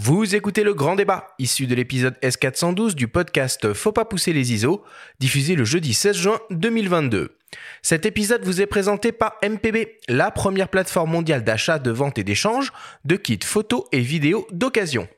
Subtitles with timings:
[0.00, 4.52] Vous écoutez le grand débat, issu de l'épisode S412 du podcast Faut pas pousser les
[4.52, 4.84] ISO,
[5.18, 7.36] diffusé le jeudi 16 juin 2022.
[7.82, 12.22] Cet épisode vous est présenté par MPB, la première plateforme mondiale d'achat, de vente et
[12.22, 12.72] d'échange
[13.04, 15.08] de kits photos et vidéos d'occasion.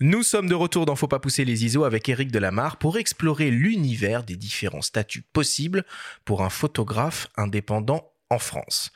[0.00, 3.50] Nous sommes de retour dans Faut pas pousser les ISO avec Eric Delamarre pour explorer
[3.50, 5.84] l'univers des différents statuts possibles
[6.24, 8.90] pour un photographe indépendant en France.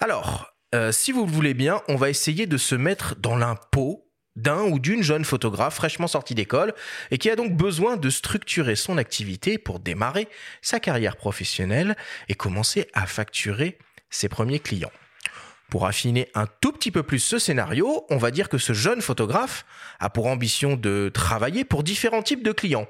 [0.00, 4.07] Alors, euh, si vous le voulez bien, on va essayer de se mettre dans l'impôt
[4.38, 6.74] d'un ou d'une jeune photographe fraîchement sortie d'école
[7.10, 10.28] et qui a donc besoin de structurer son activité pour démarrer
[10.62, 11.96] sa carrière professionnelle
[12.28, 13.78] et commencer à facturer
[14.10, 14.92] ses premiers clients.
[15.70, 19.02] Pour affiner un tout petit peu plus ce scénario, on va dire que ce jeune
[19.02, 19.66] photographe
[20.00, 22.88] a pour ambition de travailler pour différents types de clients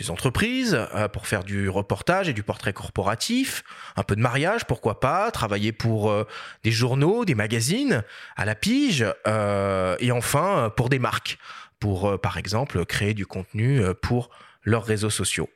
[0.00, 3.62] des entreprises euh, pour faire du reportage et du portrait corporatif,
[3.96, 6.26] un peu de mariage, pourquoi pas, travailler pour euh,
[6.64, 8.02] des journaux, des magazines,
[8.36, 11.38] à la pige, euh, et enfin pour des marques,
[11.78, 14.30] pour par exemple créer du contenu pour
[14.64, 15.48] leurs réseaux sociaux.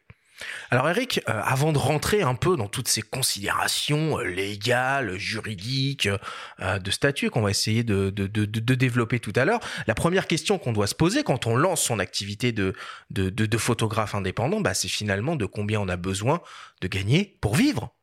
[0.71, 6.09] Alors Eric, euh, avant de rentrer un peu dans toutes ces considérations euh, légales, juridiques,
[6.61, 10.73] euh, de statut qu'on va essayer de, développer tout à l'heure, la première question qu'on
[10.73, 12.75] doit se poser quand on lance son activité de,
[13.57, 16.41] photographe indépendant, bah, c'est finalement de combien on a besoin
[16.81, 17.95] de gagner pour vivre.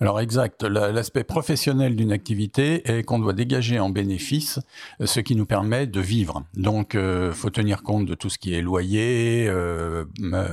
[0.00, 4.60] Alors exact, l'aspect professionnel d'une activité est qu'on doit dégager en bénéfice
[5.00, 6.44] euh, ce qui nous permet de vivre.
[6.54, 10.04] Donc euh, faut tenir compte de tout ce qui est loyer, euh,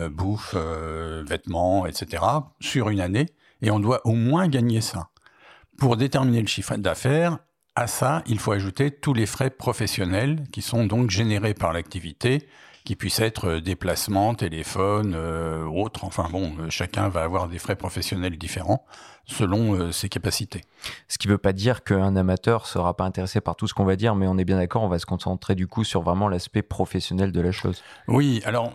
[0.09, 2.23] bouffe, vêtements, etc.
[2.59, 3.27] sur une année
[3.61, 5.09] et on doit au moins gagner ça.
[5.77, 7.39] Pour déterminer le chiffre d'affaires,
[7.75, 12.47] à ça, il faut ajouter tous les frais professionnels qui sont donc générés par l'activité,
[12.85, 16.05] qui puissent être déplacements, téléphone, autres.
[16.05, 18.85] Enfin bon, chacun va avoir des frais professionnels différents
[19.25, 20.61] selon euh, ses capacités.
[21.07, 23.85] Ce qui ne veut pas dire qu'un amateur sera pas intéressé par tout ce qu'on
[23.85, 26.27] va dire, mais on est bien d'accord, on va se concentrer du coup sur vraiment
[26.27, 27.81] l'aspect professionnel de la chose.
[28.07, 28.71] Oui, alors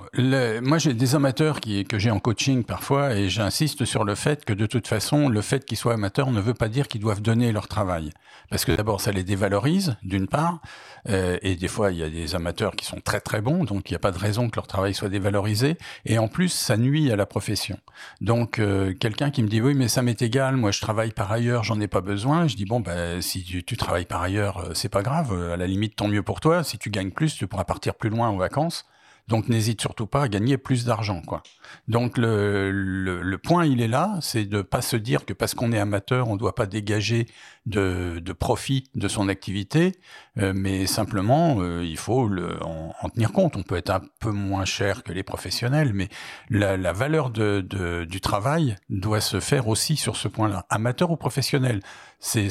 [0.63, 4.45] moi j'ai des amateurs qui, que j'ai en coaching parfois et j'insiste sur le fait
[4.45, 7.23] que de toute façon, le fait qu'ils soient amateurs ne veut pas dire qu'ils doivent
[7.23, 8.11] donner leur travail.
[8.51, 10.61] Parce que d'abord, ça les dévalorise, d'une part,
[11.09, 13.91] euh, et des fois, il y a des amateurs qui sont très très bons, donc
[13.91, 16.77] il n'y a pas de raison que leur travail soit dévalorisé, et en plus, ça
[16.77, 17.79] nuit à la profession.
[18.21, 21.31] Donc, euh, quelqu'un qui me dit, oui, mais ça m'est égal, moi je travaille par
[21.31, 24.59] ailleurs, j'en ai pas besoin, je dis, bon, ben, si tu, tu travailles par ailleurs,
[24.59, 27.37] euh, c'est pas grave, à la limite, tant mieux pour toi, si tu gagnes plus,
[27.37, 28.87] tu pourras partir plus loin en vacances.
[29.31, 31.45] Donc n'hésite surtout pas à gagner plus d'argent, quoi.
[31.87, 35.71] Donc le, le, point, il est là, c'est de pas se dire que parce qu'on
[35.71, 37.27] est amateur, on ne doit pas dégager
[37.65, 39.93] de, de, profit de son activité,
[40.39, 43.57] euh, mais simplement, euh, il faut le, en, tenir compte.
[43.57, 46.09] On peut être un peu moins cher que les professionnels, mais
[46.49, 51.17] la, valeur de, de, du travail doit se faire aussi sur ce point-là, amateur ou
[51.17, 51.83] professionnel.
[52.19, 52.49] C'est,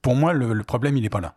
[0.00, 1.34] pour moi, le, le problème, il n'est pas là.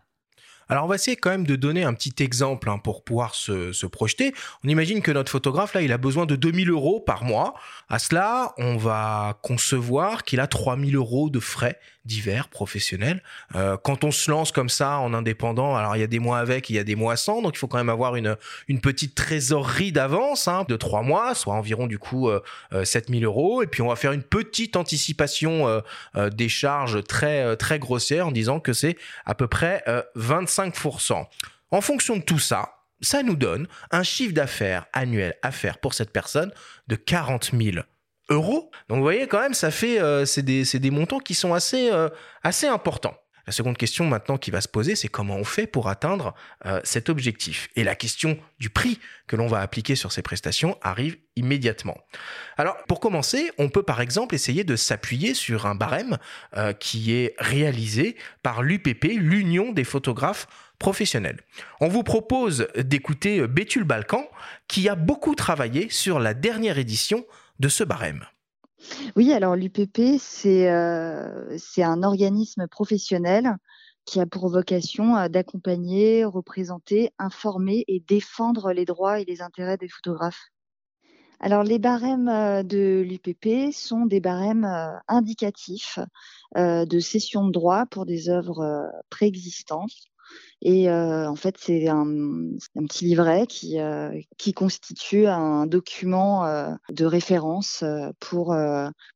[0.72, 3.86] Alors on va essayer quand même de donner un petit exemple hein, pour pouvoir se,
[3.88, 4.34] projeter.
[4.64, 7.56] On imagine que notre photographe, là, il a besoin de 2000 euros par mois.
[7.90, 13.22] À cela, on va concevoir qu'il a 3000 euros de frais divers professionnels.
[13.56, 16.40] Euh, quand on se lance comme ça en indépendant, alors il y a des mois
[16.40, 18.36] avec, il y a des mois sans, donc il faut quand même avoir une,
[18.68, 22.42] une petite trésorerie d'avance hein, de trois mois, soit environ du coup euh,
[22.84, 23.64] 7000 euh, euros.
[23.64, 25.68] Et puis on va faire une petite anticipation
[26.16, 29.84] euh, des charges très, très grossière en disant que c'est à peu près
[30.18, 31.26] 25%.
[31.72, 35.94] En fonction de tout ça, ça nous donne un chiffre d'affaires annuel à faire pour
[35.94, 36.52] cette personne
[36.88, 37.84] de 40 000
[38.32, 41.92] Donc vous voyez quand même, ça fait euh, c'est des, des, montants qui sont assez,
[41.92, 42.10] euh,
[42.44, 43.16] assez importants.
[43.48, 46.80] La seconde question maintenant qui va se poser, c'est comment on fait pour atteindre euh,
[46.84, 47.70] cet objectif?
[47.76, 51.98] Et la question du prix que l'on va appliquer sur ces prestations arrive immédiatement.
[52.58, 56.18] Alors pour commencer, on peut par exemple essayer de s'appuyer sur un barème
[56.80, 60.48] qui est réalisé par l'UPP, l'Union des photographes
[60.78, 61.40] professionnels.
[61.80, 64.30] On vous propose d'écouter Bétul Balkan
[64.68, 67.26] qui a beaucoup travaillé sur la dernière édition
[67.62, 68.26] de ce barème.
[69.16, 73.56] Oui, alors l'UPP, euh, c'est un organisme professionnel
[74.06, 79.78] qui a pour vocation euh, d'accompagner, représenter, informer et défendre les droits et les intérêts
[79.78, 80.48] des photographes.
[81.40, 84.68] Alors les barèmes euh, de l'UPP sont des barèmes
[85.08, 86.00] indicatifs
[86.56, 90.11] de cession de droits pour des œuvres préexistantes
[90.62, 92.06] et euh, en fait, c'est un,
[92.76, 97.84] petit livret qui, euh, qui constitue un document euh, de référence
[98.20, 98.56] pour,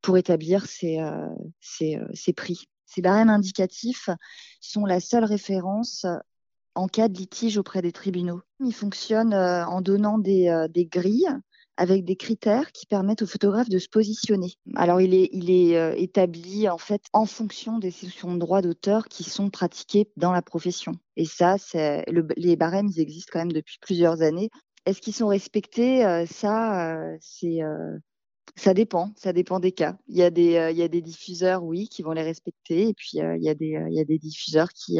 [0.01, 0.99] pour établir ces,
[1.59, 2.67] ces, ces prix.
[2.87, 4.09] Ces barèmes indicatifs
[4.59, 6.05] sont la seule référence
[6.73, 8.41] en cas de litige auprès des tribunaux.
[8.59, 11.29] Ils fonctionnent en donnant des, des grilles
[11.77, 14.53] avec des critères qui permettent au photographe de se positionner.
[14.75, 19.23] Alors il est, euh, établi en fait en fonction des sessions de droit d'auteur qui
[19.23, 20.93] sont pratiquées dans la profession.
[21.17, 21.55] Et ça,
[22.37, 24.49] les barèmes existent quand même depuis plusieurs années.
[24.85, 26.05] Est-ce qu'ils sont respectés?
[26.05, 27.59] Euh, Ça, euh, c'est
[28.55, 29.97] ça dépend, ça dépend des cas.
[30.07, 32.93] Il y a des, il y a des diffuseurs, oui, qui vont les respecter, et
[32.93, 34.99] puis il y a des, il y a des diffuseurs qui,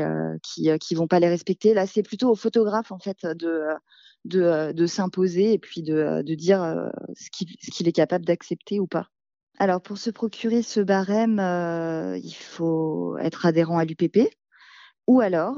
[0.79, 1.73] qui, vont pas les respecter.
[1.73, 7.87] Là, c'est plutôt au photographe en fait de, s'imposer et puis de, dire ce qu'il,
[7.87, 9.07] est capable d'accepter ou pas.
[9.57, 11.39] Alors pour se procurer ce barème,
[12.21, 14.29] il faut être adhérent à l'UPP.
[15.07, 15.57] Ou alors,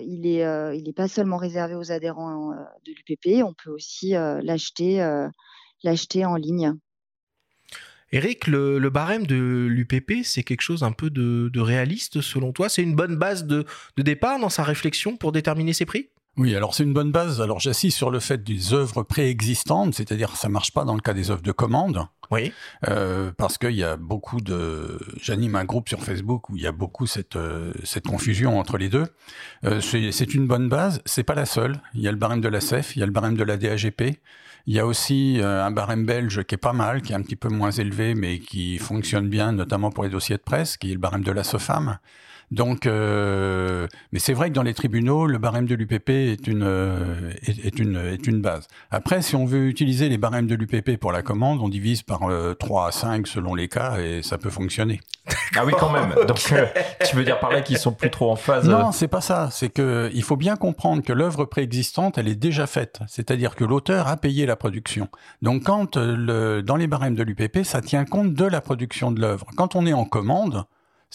[0.00, 2.50] il est, il n'est pas seulement réservé aux adhérents
[2.84, 5.04] de l'UPP, on peut aussi l'acheter
[6.24, 6.76] en ligne.
[8.12, 12.68] Eric, le, barème de l'UPP, c'est quelque chose un peu de, réaliste selon toi?
[12.68, 13.66] C'est une bonne base de,
[13.96, 16.08] départ dans sa réflexion pour déterminer ses prix?
[16.38, 17.40] Oui, alors c'est une bonne base.
[17.40, 21.14] Alors j'assiste sur le fait des œuvres préexistantes, c'est-à-dire ça marche pas dans le cas
[21.14, 22.06] des œuvres de commande.
[22.30, 22.52] Oui.
[22.88, 24.98] Euh, parce qu'il y a beaucoup de.
[25.20, 28.76] J'anime un groupe sur Facebook où il y a beaucoup cette euh, cette confusion entre
[28.76, 29.06] les deux.
[29.64, 31.00] Euh, c'est une bonne base.
[31.06, 31.80] C'est pas la seule.
[31.94, 33.56] Il y a le barème de la CEF, il y a le barème de la
[33.56, 34.18] DAGP.
[34.68, 37.22] Il y a aussi euh, un barème belge qui est pas mal, qui est un
[37.22, 40.90] petit peu moins élevé, mais qui fonctionne bien, notamment pour les dossiers de presse, qui
[40.90, 41.98] est le barème de la SOFAM.
[42.50, 46.62] Donc, euh, mais c'est vrai que dans les tribunaux, le barème de l'UPP est une,
[46.62, 48.68] euh, est, une, est une base.
[48.90, 52.20] Après, si on veut utiliser les barèmes de l'UPP pour la commande, on divise par
[52.58, 55.00] 3 à 5 selon les cas et ça peut fonctionner.
[55.56, 56.14] Ah oui, quand même.
[56.26, 59.20] Donc, tu veux dire par là qu'ils sont plus trop en phase Non, c'est pas
[59.20, 59.48] ça.
[59.50, 63.00] C'est que il faut bien comprendre que l'œuvre préexistante, elle est déjà faite.
[63.08, 65.08] C'est-à-dire que l'auteur a payé la production.
[65.42, 69.20] Donc, quand le, dans les barèmes de l'UPP, ça tient compte de la production de
[69.20, 69.46] l'œuvre.
[69.56, 70.64] Quand on est en commande,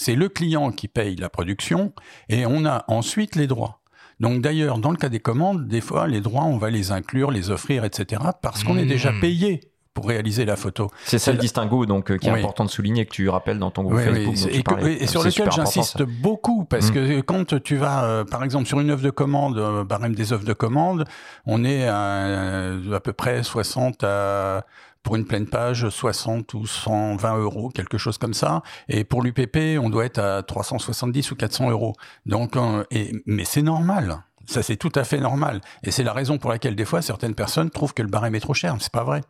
[0.02, 1.94] c'est le client qui paye la production
[2.28, 3.82] et on a ensuite les droits.
[4.20, 7.30] Donc d'ailleurs, dans le cas des commandes, des fois, les droits, on va les inclure,
[7.30, 9.20] les offrir, etc., parce qu'on est déjà mmh.
[9.20, 9.62] payé
[9.94, 10.90] pour réaliser la photo.
[11.04, 13.72] C'est ça le distinguo donc euh, qui est important de souligner que tu rappelles dans
[13.72, 14.36] ton groupe Facebook.
[14.84, 16.94] et, sur lequel j'insiste beaucoup parce mmh.
[16.94, 20.32] que quand tu vas euh, par exemple sur une œuvre de commande, euh, barème des
[20.32, 21.04] œuvres de commande,
[21.46, 24.66] on est à, à peu près 60 à
[25.04, 28.62] pour une pleine page 60 ou 120 euros, quelque chose comme ça.
[28.88, 31.94] Et pour l'UPP, on doit être à 370 ou 400 euros.
[32.26, 34.24] Donc, euh, et, mais c'est normal.
[34.48, 35.62] Ça, c'est tout à fait normal.
[35.84, 38.40] Et c'est la raison pour laquelle, des fois, certaines personnes trouvent que le barème est
[38.40, 38.76] trop cher.
[38.80, 39.22] C'est pas vrai.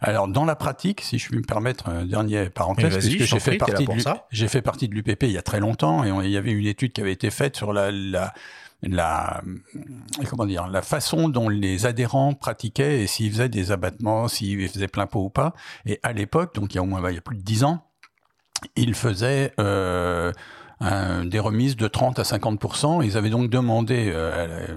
[0.00, 3.56] Alors, dans la pratique, si je puis me permettre un dernier parenthèse, puisque j'ai fait,
[3.56, 3.92] partie de
[4.30, 6.66] j'ai fait partie de l'UPP il y a très longtemps et il y avait une
[6.66, 8.32] étude qui avait été faite sur la, la
[8.82, 9.42] la
[10.28, 14.88] comment dire la façon dont les adhérents pratiquaient et s'ils faisaient des abattements, s'ils faisaient
[14.88, 15.54] plein pot ou pas.
[15.86, 17.64] Et à l'époque, donc il y a au moins il y a plus de dix
[17.64, 17.84] ans,
[18.76, 20.32] ils faisaient euh,
[21.24, 24.76] des remises de 30 à 50% Ils avaient donc demandé euh,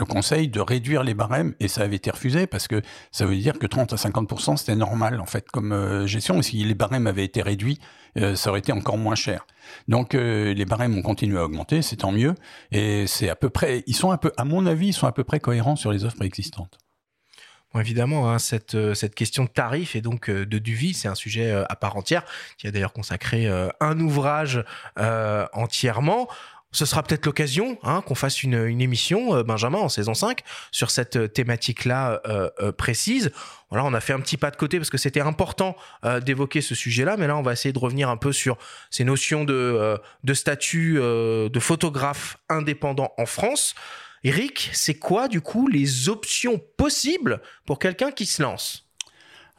[0.00, 3.36] au conseil de réduire les barèmes et ça avait été refusé parce que ça veut
[3.36, 6.38] dire que 30 à 50% c'était normal en fait comme euh, gestion.
[6.38, 7.78] Et si les barèmes avaient été réduits
[8.18, 9.46] euh, ça aurait été encore moins cher.
[9.88, 12.34] Donc euh, les barèmes ont continué à augmenter c'est tant mieux.
[12.70, 15.12] Et c'est à peu près ils sont un peu à mon avis ils sont à
[15.12, 16.78] peu près cohérents sur les offres existantes.
[17.72, 21.50] Bon, évidemment, hein, cette, cette question de tarif et donc de Duvy, c'est un sujet
[21.50, 22.22] à part entière,
[22.58, 23.48] qui a d'ailleurs consacré
[23.80, 24.62] un ouvrage
[25.54, 26.28] entièrement.
[26.72, 30.40] Ce sera peut-être l'occasion hein, qu'on fasse une, émission, euh, Benjamin, en saison 5,
[30.70, 33.30] sur cette euh, thématique-là euh, précise.
[33.70, 35.76] Voilà, on a fait un petit pas de côté parce que c'était important
[36.24, 38.58] d'évoquer ce sujet-là, mais là, on va essayer de revenir un peu sur
[38.90, 43.74] ces notions de, de statut de photographe indépendant en France.
[44.24, 48.92] Eric, c'est quoi, du coup, les options possibles pour quelqu'un qui se lance?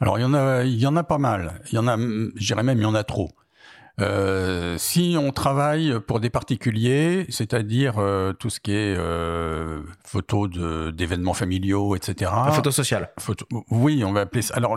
[0.00, 1.60] Alors il y en a, il y en a pas mal.
[1.72, 3.30] Il y en a, je dirais même, il y en a trop.
[4.00, 10.50] Euh, si on travaille pour des particuliers, c'est-à-dire euh, tout ce qui est euh, photos
[10.92, 12.30] d'événements familiaux, etc.
[12.46, 13.10] La photo sociale.
[13.20, 14.54] Photo, oui, on va appeler ça.
[14.56, 14.76] Alors,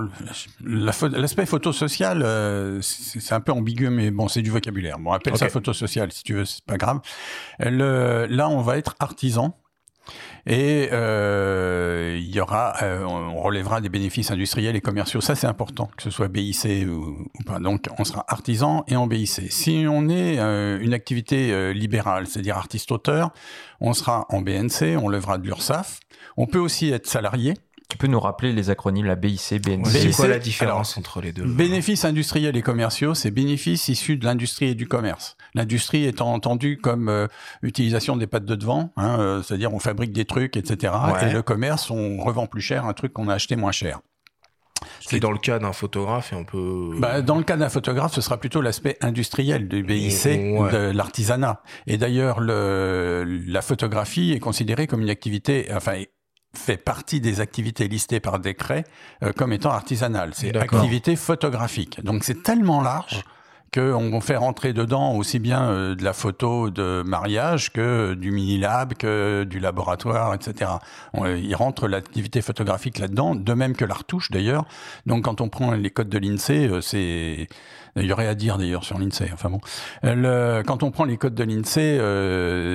[0.63, 5.00] l'aspect photo social, euh, c'est un peu ambigu, mais bon, c'est du vocabulaire.
[5.00, 7.00] Bon, appelle ça photo sociale si tu veux, c'est pas grave.
[7.59, 9.57] Le, là, on va être artisan.
[10.45, 15.19] Et euh, euh, on relèvera des bénéfices industriels et commerciaux.
[15.19, 17.59] Ça, c'est important, que ce soit BIC ou, pas.
[17.59, 19.51] Donc, on sera artisan et en BIC.
[19.51, 23.31] Si on est euh, une activité libérale, c'est-à-dire artiste-auteur,
[23.81, 25.99] on sera en BNC, on lèvera de l'URSSAF.
[26.37, 27.55] On peut aussi être salarié.
[27.89, 31.32] Tu peux nous rappeler les acronymes, la BIC, BNC C'est quoi la différence entre les
[31.32, 31.46] deux?
[31.46, 35.38] Bénéfices industriels et commerciaux, c'est bénéfices issus de l'industrie et du commerce.
[35.53, 37.27] L'industrie étant entendue comme euh,
[37.62, 40.94] utilisation des pattes de devant, hein, euh, c'est-à-dire on fabrique des trucs, etc.
[41.22, 44.01] Et le commerce, on revend plus cher un truc qu'on a acheté moins cher.
[45.00, 46.91] C'est dans le cas d'un photographe et on peut.
[47.00, 51.62] Bah, dans le cas d'un photographe, ce sera plutôt l'aspect industriel du BIC, de l'artisanat.
[51.88, 56.03] Et d'ailleurs, la photographie est considérée comme une activité, enfin,
[56.54, 58.84] fait partie des activités listées par décret
[59.24, 60.32] euh, comme étant artisanales.
[60.34, 62.04] C'est activité photographique.
[62.04, 63.24] Donc c'est tellement large
[63.74, 68.94] qu'on fait rentrer dedans aussi bien euh, de la photo de mariage que du mini-lab,
[68.94, 70.72] que du laboratoire, etc.
[71.13, 74.66] il rentre l'activité photographique là-dedans, de même que la retouche d'ailleurs.
[75.06, 77.48] Donc quand on prend les codes de l'INSEE, euh, c'est...
[77.96, 79.32] Il y aurait à dire d'ailleurs sur l'INSEE.
[79.34, 79.60] Enfin bon,
[80.04, 81.96] quand on prend les codes de l'INSEE,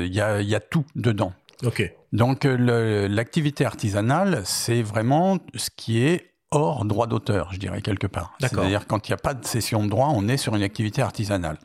[0.05, 1.33] il y, a, y a tout dedans.
[1.65, 1.93] Ok.
[2.13, 8.35] Donc l'activité artisanale, c'est vraiment ce qui est hors droit d'auteur, je dirais quelque part.
[8.41, 11.03] C'est-à-dire quand il n'y a pas de cession de droit, on est sur une activité
[11.03, 11.59] artisanale.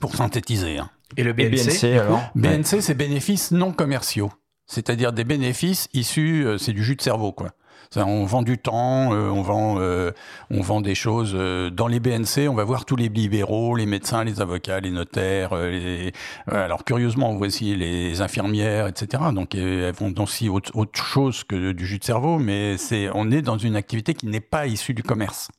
[0.00, 0.78] Pour synthétiser.
[0.78, 0.88] Hein.
[1.16, 4.30] Et le BNC, alors BNC, c'est bénéfices non commerciaux.
[4.66, 7.50] C'est-à-dire des bénéfices issus, euh, c'est du jus de cerveau, quoi
[7.96, 10.12] on vend du temps, euh, on vend, euh,
[10.50, 11.32] on vend des choses.
[11.34, 14.90] Euh, dans les BNC, on va voir tous les libéraux, les médecins, les avocats, les
[14.90, 15.54] notaires.
[15.56, 16.12] Les...
[16.46, 19.24] alors curieusement, on voit aussi les infirmières, etc.
[19.34, 23.30] Donc elles vont aussi autre, autre chose que du jus de cerveau, mais c'est, on
[23.30, 25.50] est dans une activité qui n'est pas issue du commerce.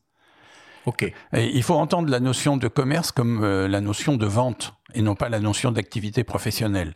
[0.85, 1.03] Ok.
[1.03, 5.15] Et il faut entendre la notion de commerce comme la notion de vente et non
[5.15, 6.93] pas la notion d'activité professionnelle.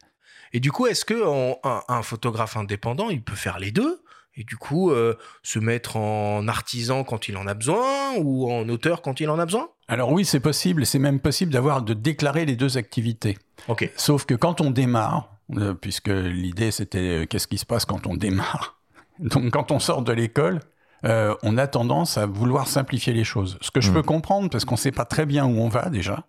[0.54, 1.22] Et du coup, est-ce que
[1.63, 4.00] un, photographe indépendant, il peut faire les deux?
[4.38, 8.68] Et du coup euh, se mettre en artisan quand il en a besoin ou en
[8.70, 9.70] auteur quand il en a besoin?
[9.88, 13.38] Alors oui, c'est possible, c'est même possible d'avoir de déclarer les deux activités.
[13.68, 13.89] OK.
[13.96, 18.08] Sauf que quand on démarre, euh, puisque l'idée c'était euh, qu'est-ce qui se passe quand
[18.08, 18.80] on démarre?
[19.20, 20.60] Donc quand on sort de l'école,
[21.04, 23.60] on a tendance à vouloir simplifier les choses.
[23.62, 23.94] Ce que je hmm.
[23.94, 26.25] peux comprendre parce qu'on ne sait pas très bien où on va déjà.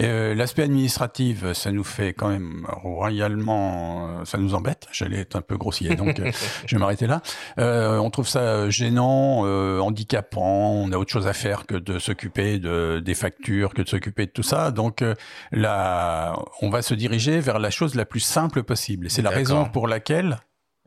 [0.00, 4.86] Euh, L'aspect administratif, ça nous fait quand même royalement, euh, ça nous embête.
[4.92, 6.30] J'allais être un peu grossier, donc euh,
[6.66, 7.22] je vais m'arrêter là.
[7.58, 10.72] Euh, on trouve ça gênant, euh, handicapant.
[10.72, 14.26] On a autre chose à faire que de s'occuper de, des factures, que de s'occuper
[14.26, 14.70] de tout ça.
[14.70, 15.04] Donc
[15.50, 19.10] là, on va se diriger vers la chose la plus simple possible.
[19.10, 20.38] C'est la raison pour laquelle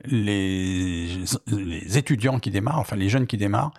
[0.03, 1.07] les,
[1.47, 3.73] les étudiants qui démarrent, enfin les jeunes qui démarrent,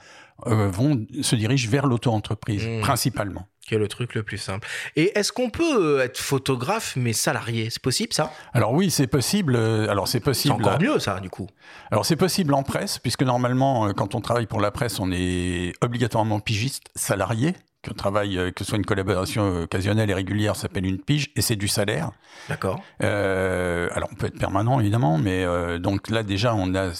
[0.47, 2.81] euh, vont se dirigent vers l'auto-entreprise mmh.
[2.81, 3.47] principalement.
[3.67, 4.69] Qui est le truc le plus simple.
[4.95, 7.69] Et est-ce qu'on peut euh, être photographe mais salarié?
[7.71, 8.33] C'est possible ça?
[8.53, 9.57] Alors oui, c'est possible.
[9.57, 10.55] Euh, alors c'est possible.
[10.57, 11.49] C'est encore mieux ça du coup.
[11.91, 15.73] Alors c'est possible en presse puisque normalement quand on travaille pour la presse, on est
[15.81, 20.99] obligatoirement pigiste salarié que travail, que ce soit une collaboration occasionnelle et régulière, s'appelle une
[20.99, 22.11] pige, et c'est du salaire.
[22.49, 22.83] D'accord.
[23.03, 26.91] Euh, alors on peut être permanent évidemment, mais euh, donc là déjà on a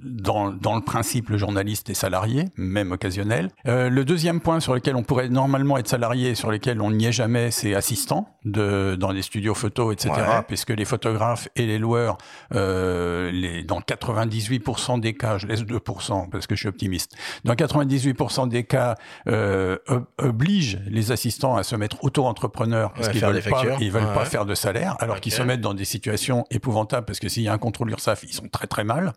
[0.00, 3.50] dans, dans, le principe, le journaliste est salarié, même occasionnel.
[3.66, 7.06] Euh, le deuxième point sur lequel on pourrait normalement être salarié, sur lequel on n'y
[7.06, 10.12] est jamais, c'est assistant de, dans les studios photos, etc.
[10.46, 12.16] Puisque les photographes et les loueurs,
[12.54, 17.54] euh, les, dans 98% des cas, je laisse 2% parce que je suis optimiste, dans
[17.54, 18.94] 98% des cas,
[19.26, 19.78] euh,
[20.18, 24.46] obligent les assistants à se mettre auto-entrepreneurs parce qu'ils veulent pas, ils veulent pas faire
[24.46, 27.52] de salaire, alors qu'ils se mettent dans des situations épouvantables parce que s'il y a
[27.52, 29.12] un contrôle URSAF, ils sont très très mal.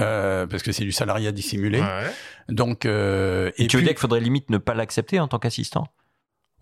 [0.00, 1.82] Euh, parce que c'est du salariat dissimulé.
[2.48, 5.86] Donc, euh, et, tu veux dire qu'il faudrait limite ne pas l'accepter en tant qu'assistant?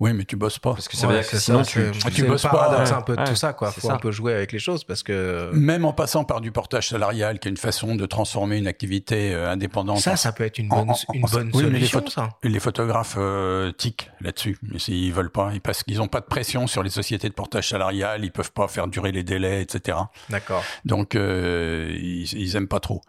[0.00, 0.74] Oui, mais tu bosses pas.
[0.74, 2.84] Parce que ça veut dire que sinon tu, tu, bosses pas.
[2.86, 3.72] C'est un peu de tout ça, quoi.
[3.72, 5.50] Faut un peu jouer avec les choses parce que.
[5.52, 9.34] Même en passant par du portage salarial, qui est une façon de transformer une activité
[9.34, 9.98] euh, indépendante.
[9.98, 12.28] Ça, ça peut être une bonne, une bonne oui, solution, les, ça.
[12.42, 14.56] les photographes euh, tiquent là-dessus.
[14.62, 17.34] Mais s'ils veulent pas, ils parce qu'ils ont pas de pression sur les sociétés de
[17.34, 19.98] portage salarial, ils peuvent pas faire durer les délais, etc.
[20.30, 20.62] D'accord.
[20.84, 23.02] Donc, euh, ils, ils aiment pas trop.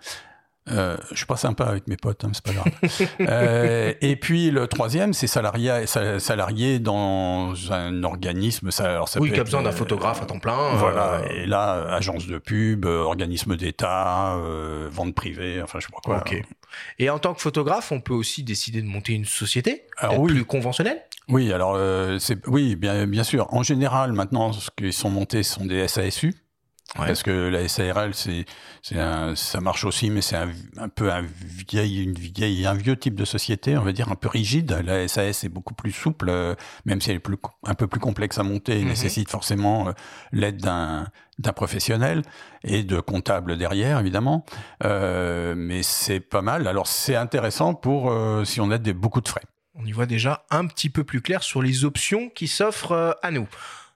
[0.71, 2.71] Euh, je suis pas sympa avec mes potes, hein, c'est pas grave.
[3.21, 8.71] euh, et puis le troisième, c'est salarié, salarié dans un organisme.
[8.71, 10.57] Ça, alors ça oui, qui a besoin d'un euh, photographe à temps plein.
[10.57, 11.21] Euh, voilà.
[11.31, 14.37] Et là, agence de pub, organisme d'État,
[14.91, 16.17] vente privée, enfin je sais pas quoi.
[16.17, 16.41] Ok.
[16.99, 20.33] Et en tant que photographe, on peut aussi décider de monter une société alors, oui.
[20.33, 21.01] plus conventionnelle?
[21.27, 21.79] Oui, alors
[22.19, 23.47] c'est oui, bien bien sûr.
[23.53, 26.33] En général, maintenant, ce qui sont montés sont des SASU.
[26.95, 28.45] Parce que la SARL, c'est,
[28.81, 33.15] ça marche aussi, mais c'est un, un, peu un vieil, une vieille, un vieux type
[33.15, 34.81] de société, on va dire un peu rigide.
[34.83, 36.55] La SAS est beaucoup plus souple, euh,
[36.85, 38.89] même si elle est plus, un peu plus complexe à monter, et mhm.
[38.89, 39.91] nécessite forcément euh,
[40.31, 42.23] l'aide d'un, d'un professionnel
[42.63, 44.45] et de comptable derrière, évidemment.
[44.83, 46.67] Euh, mais c'est pas mal.
[46.67, 48.13] Alors c'est intéressant pour
[48.45, 49.43] si on a des, beaucoup de frais.
[49.75, 53.31] On y voit déjà un petit peu plus clair sur les options qui s'offrent à
[53.31, 53.47] nous.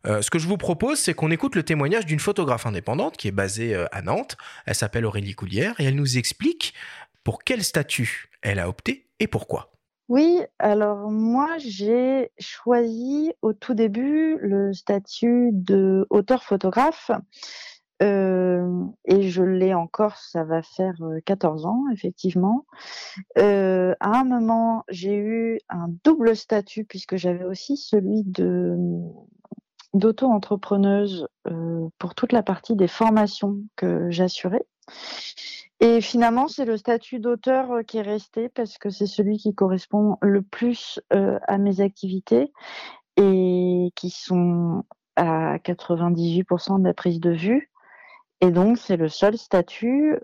[0.05, 3.29] Euh, ce que je vous propose, c'est qu'on écoute le témoignage d'une photographe indépendante qui
[3.29, 4.35] est basée euh, à Nantes.
[4.65, 6.73] Elle s'appelle Aurélie Coulière et elle nous explique
[7.23, 9.71] pour quel statut elle a opté et pourquoi.
[10.09, 17.11] Oui, alors moi j'ai choisi au tout début le statut de auteur-photographe
[18.01, 20.95] euh, et je l'ai encore, ça va faire
[21.25, 22.65] 14 ans effectivement.
[23.37, 23.41] à
[24.01, 28.75] un moment j'ai eu un double statut puisque j'avais aussi celui de
[29.93, 34.65] d'auto-entrepreneuse euh, pour toute la partie des formations que j'assurais.
[35.79, 39.53] Et finalement, c'est le statut d'auteur euh, qui est resté parce que c'est celui qui
[39.53, 42.51] correspond le plus euh, à mes activités
[43.17, 44.83] et qui sont
[45.15, 47.69] à 98% de la prise de vue.
[48.41, 50.17] Et donc, c'est le seul statut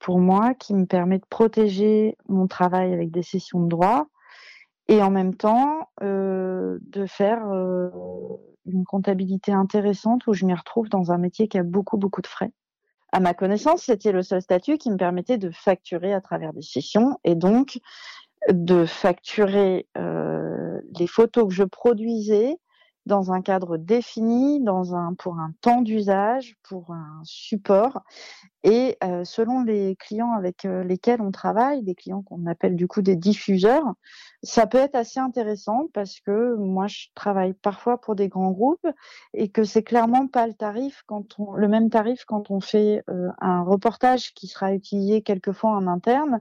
[0.00, 4.08] pour moi qui me permet de protéger mon travail avec des sessions de droit
[4.88, 7.88] et en même temps euh, de faire euh,
[8.66, 12.26] une comptabilité intéressante où je m'y retrouve dans un métier qui a beaucoup, beaucoup de
[12.26, 12.52] frais.
[13.12, 16.62] À ma connaissance, c'était le seul statut qui me permettait de facturer à travers des
[16.62, 17.78] sessions et donc
[18.50, 22.56] de facturer euh, les photos que je produisais
[23.06, 28.02] dans un cadre défini, dans un, pour un temps d'usage, pour un support.
[28.64, 32.86] Et euh, selon les clients avec euh, lesquels on travaille, des clients qu'on appelle du
[32.86, 33.94] coup des diffuseurs,
[34.44, 38.86] ça peut être assez intéressant parce que moi je travaille parfois pour des grands groupes
[39.34, 43.02] et que c'est clairement pas le tarif quand on, le même tarif quand on fait
[43.10, 46.40] euh, un reportage qui sera utilisé quelquefois en interne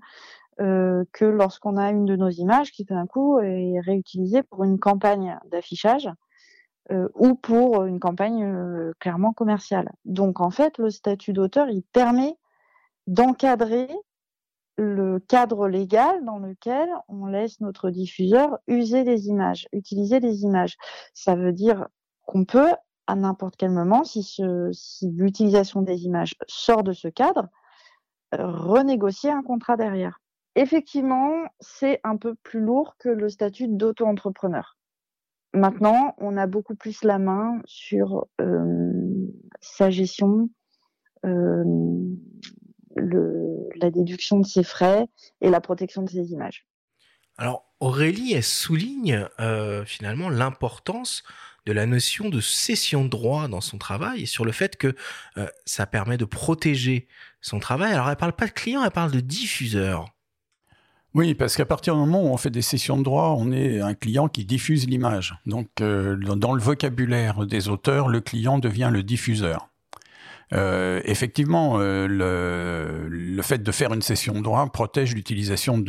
[0.59, 4.77] euh, que lorsqu'on a une de nos images qui d'un coup est réutilisée pour une
[4.77, 6.07] campagne d'affichage
[6.91, 9.91] euh, ou pour une campagne euh, clairement commerciale.
[10.05, 12.35] Donc en fait, le statut d'auteur, il permet
[13.07, 13.87] d'encadrer
[14.77, 20.75] le cadre légal dans lequel on laisse notre diffuseur user des images, utiliser des images.
[21.13, 21.87] Ça veut dire
[22.25, 22.71] qu'on peut,
[23.05, 27.47] à n'importe quel moment, si, si l'utilisation des images sort de ce cadre,
[28.31, 30.19] renégocier un contrat derrière.
[30.55, 34.77] Effectivement, c'est un peu plus lourd que le statut d'auto-entrepreneur.
[35.53, 38.91] Maintenant, on a beaucoup plus la main sur euh,
[39.59, 40.49] sa gestion,
[41.25, 41.63] euh,
[42.95, 45.07] la déduction de ses frais
[45.41, 46.65] et la protection de ses images.
[47.37, 51.23] Alors Aurélie, elle souligne euh, finalement l'importance
[51.65, 54.95] de la notion de cession de droit dans son travail et sur le fait que
[55.65, 57.07] ça permet de protéger
[57.39, 57.93] son travail.
[57.93, 60.05] Alors elle parle pas de client, elle parle de diffuseur.
[61.13, 63.81] Oui, parce qu'à partir du moment où on fait des sessions de droit, on est
[63.81, 65.35] un client qui diffuse l'image.
[65.45, 69.67] Donc, euh, dans le vocabulaire des auteurs, le client devient le diffuseur.
[70.53, 75.83] Euh, effectivement, euh, le, fait de faire une session de droit protège l'utilisation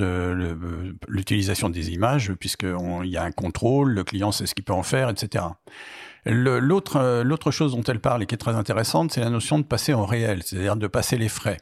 [1.08, 4.82] l'utilisation des images, puisqu'il y a un contrôle, le client sait ce qu'il peut en
[4.82, 5.44] faire, etc.
[6.24, 9.64] L'autre l'autre chose dont elle parle et qui est très intéressante, c'est la notion de
[9.64, 11.58] passer en réel, c'est-à-dire de passer les frais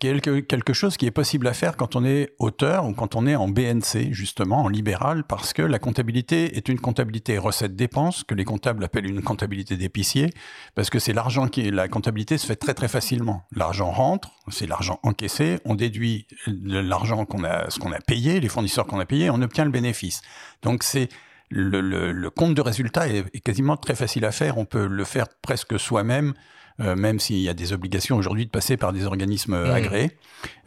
[0.00, 3.26] quelque, quelque chose qui est possible à faire quand on est auteur ou quand on
[3.26, 8.34] est en BNC, justement, en libéral, parce que la comptabilité est une comptabilité recette-dépense, que
[8.34, 10.30] les comptables appellent une comptabilité d'épicier,
[10.74, 13.46] parce que c'est l'argent qui est, la comptabilité se fait très très facilement.
[13.54, 18.48] L'argent rentre, c'est l'argent encaissé, on déduit l'argent qu'on a, ce qu'on a payé, les
[18.48, 20.22] fournisseurs qu'on a payés, on obtient le bénéfice.
[20.62, 21.08] Donc c'est
[21.50, 24.58] le, compte de résultat est, quasiment très facile à faire.
[24.58, 28.50] On peut le faire presque soi-même euh, même s'il y a des obligations aujourd'hui de
[28.50, 29.70] passer par des organismes mmh.
[29.70, 30.10] agréés.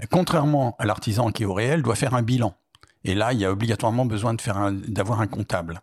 [0.09, 2.55] Contrairement à l'artisan qui au réel doit faire un bilan.
[3.03, 5.81] Et là, il y a obligatoirement besoin de faire d'avoir un comptable.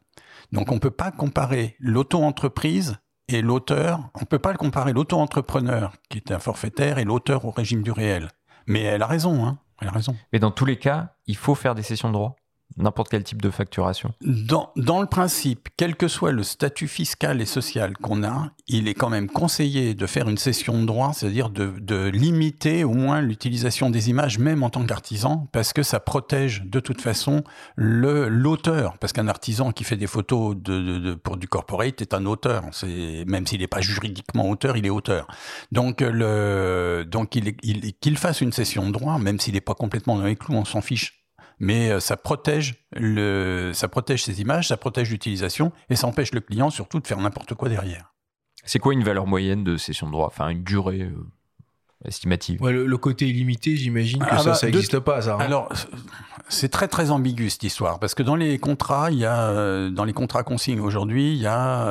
[0.53, 6.19] Donc on peut pas comparer l'auto-entreprise et l'auteur, on peut pas le comparer l'auto-entrepreneur qui
[6.19, 8.29] est un forfaitaire et l'auteur au régime du réel.
[8.67, 9.59] Mais elle a raison, hein.
[9.81, 10.17] Elle a raison.
[10.33, 12.37] Mais dans tous les cas, il faut faire des sessions de droit
[12.77, 17.41] n'importe quel type de facturation dans, dans, le principe, quel que soit le statut fiscal
[17.41, 21.13] et social qu'on a, il est quand même conseillé de faire une cession de droit,
[21.13, 25.83] c'est-à-dire de, de, limiter au moins l'utilisation des images, même en tant qu'artisan, parce que
[25.83, 27.43] ça protège de toute façon
[27.77, 28.99] l'auteur.
[28.99, 32.65] Parce qu'un artisan qui fait des photos de, de, pour du corporate est un auteur.
[32.83, 35.27] Même s'il n'est pas juridiquement auteur, il est auteur.
[35.73, 39.75] Donc, le, donc il, il, qu'il fasse une cession de droit, même s'il n'est pas
[39.75, 41.26] complètement dans les clous, on s'en fiche
[41.59, 46.33] mais euh, ça protège le, ça protège ces images, ça protège l'utilisation et ça empêche
[46.33, 48.13] le client surtout de faire n'importe quoi derrière.
[48.65, 50.27] C'est quoi une valeur moyenne de session de droit?
[50.27, 51.15] Enfin, une durée euh,
[52.05, 52.61] estimative?
[52.61, 55.37] Ouais, le, côté illimité, j'imagine que ah ça, bah, ça n'existe pas, ça.
[55.37, 55.41] Hein.
[55.41, 55.73] Alors,
[56.49, 59.91] c'est très très ambigu cette histoire parce que dans les contrats, il y a euh,
[59.91, 61.87] dans les contrats consignes aujourd'hui, il y a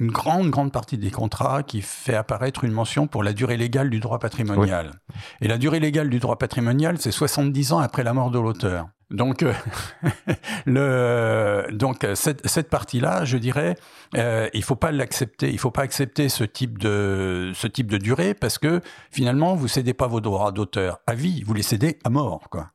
[0.00, 3.90] une grande grande partie des contrats qui fait apparaître une mention pour la durée légale
[3.90, 4.92] du droit patrimonial.
[5.40, 8.88] Et la durée légale du droit patrimonial, c'est 70 ans après la mort de l'auteur.
[9.10, 9.52] Donc, euh,
[10.66, 13.76] le, donc cette, cette partie-là, je dirais,
[14.16, 15.50] euh, il faut pas l'accepter.
[15.50, 19.68] Il faut pas accepter ce type de ce type de durée parce que finalement, vous
[19.68, 22.73] cédez pas vos droits d'auteur à vie, vous les cédez à mort, quoi.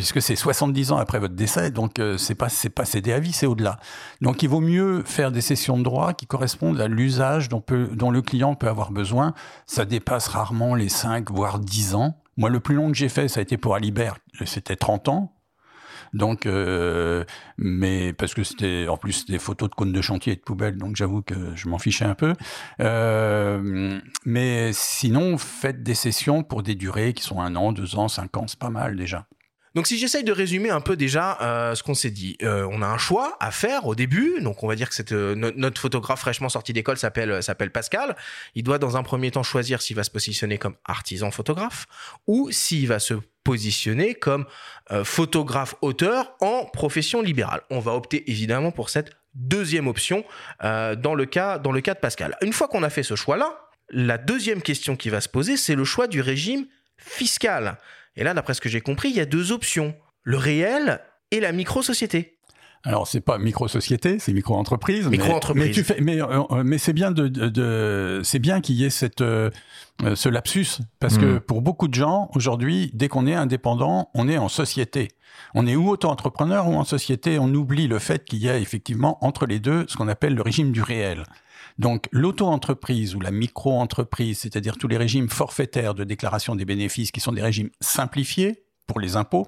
[0.00, 3.20] Puisque c'est 70 ans après votre décès, donc euh, c'est pas c'est pas cédé à
[3.20, 3.78] vie, c'est au-delà.
[4.22, 7.90] Donc il vaut mieux faire des sessions de droit qui correspondent à l'usage dont peut
[7.92, 9.34] dont le client peut avoir besoin.
[9.66, 12.16] Ça dépasse rarement les 5 voire 10 ans.
[12.38, 15.34] Moi, le plus long que j'ai fait, ça a été pour Alibert, c'était 30 ans.
[16.14, 17.24] Donc, euh,
[17.58, 20.78] mais parce que c'était en plus des photos de cônes de chantier et de poubelles,
[20.78, 22.32] donc j'avoue que je m'en fichais un peu.
[22.80, 28.08] Euh, mais sinon, faites des sessions pour des durées qui sont un an, deux ans,
[28.08, 29.26] cinq ans, c'est pas mal déjà.
[29.74, 32.82] Donc si j'essaye de résumer un peu déjà euh, ce qu'on s'est dit, euh, on
[32.82, 34.40] a un choix à faire au début.
[34.40, 38.16] Donc on va dire que euh, no- notre photographe fraîchement sorti d'école s'appelle s'appelle Pascal.
[38.54, 41.86] Il doit dans un premier temps choisir s'il va se positionner comme artisan photographe
[42.26, 44.44] ou s'il va se positionner comme
[45.04, 47.62] photographe auteur en profession libérale.
[47.70, 50.24] On va opter évidemment pour cette deuxième option
[50.62, 52.36] dans le cas dans le cas de Pascal.
[52.42, 53.56] Une fois qu'on a fait ce choix-là,
[53.88, 56.66] la deuxième question qui va se poser, c'est le choix du régime
[56.98, 57.78] fiscal.
[58.16, 59.94] Et là, d'après ce que j'ai compris, il y a deux options.
[60.22, 62.39] Le réel et la micro-société.
[62.84, 65.06] Alors c'est pas micro-société, c'est micro-entreprise.
[65.06, 65.64] Micro-entreprise.
[65.66, 68.76] Mais, tu fais, mais, euh, euh, mais c'est bien de, de, de- c'est bien qu'il
[68.76, 69.50] y ait cette, euh,
[70.14, 71.40] ce lapsus parce que Mm.
[71.40, 75.08] pour beaucoup de gens aujourd'hui, dès qu'on est indépendant, on est en société.
[75.54, 77.38] On est ou auto-entrepreneur ou en société.
[77.38, 80.42] On oublie le fait qu'il y a effectivement entre les deux ce qu'on appelle le
[80.42, 81.24] régime du réel.
[81.78, 87.20] Donc l'auto-entreprise ou la micro-entreprise, c'est-à-dire tous les régimes forfaitaires de déclaration des bénéfices qui
[87.20, 89.46] sont des régimes simplifiés pour les impôts,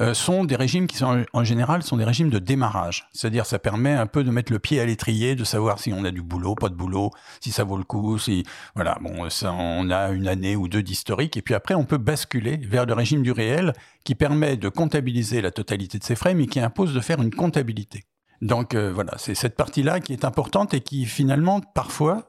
[0.00, 3.06] euh, sont des régimes qui sont en général sont des régimes de démarrage.
[3.12, 6.04] C'est-à-dire ça permet un peu de mettre le pied à l'étrier, de savoir si on
[6.04, 8.42] a du boulot, pas de boulot, si ça vaut le coup, si
[8.74, 11.98] voilà bon ça, on a une année ou deux d'historique et puis après on peut
[11.98, 16.34] basculer vers le régime du réel qui permet de comptabiliser la totalité de ses frais
[16.34, 18.02] mais qui impose de faire une comptabilité.
[18.42, 22.28] Donc euh, voilà, c'est cette partie-là qui est importante et qui finalement parfois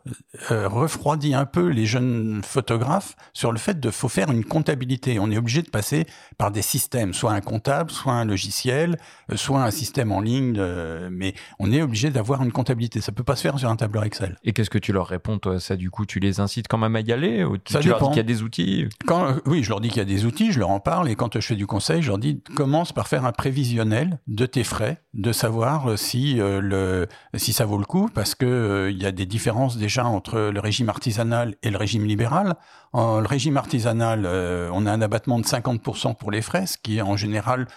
[0.51, 5.17] euh, refroidit un peu les jeunes photographes sur le fait de faut faire une comptabilité.
[5.19, 6.05] On est obligé de passer
[6.37, 8.97] par des systèmes, soit un comptable, soit un logiciel,
[9.31, 13.01] euh, soit un système en ligne, euh, mais on est obligé d'avoir une comptabilité.
[13.01, 14.37] Ça peut pas se faire sur un tableur Excel.
[14.43, 15.59] Et qu'est-ce que tu leur réponds, toi?
[15.59, 17.89] Ça, du coup, tu les incites quand même à y aller ou tu, Ça tu
[17.89, 18.87] leur dis qu'il y a des outils?
[19.05, 21.09] Quand, euh, oui, je leur dis qu'il y a des outils, je leur en parle,
[21.09, 24.45] et quand je fais du conseil, je leur dis commence par faire un prévisionnel de
[24.45, 28.91] tes frais, de savoir euh, si euh, si ça vaut le coup, parce que euh,
[28.91, 32.55] y a des différences déjà entre le régime artisanal et le régime libéral.
[32.91, 36.77] En le régime artisanal, euh, on a un abattement de 50% pour les frais, ce
[36.77, 37.67] qui en général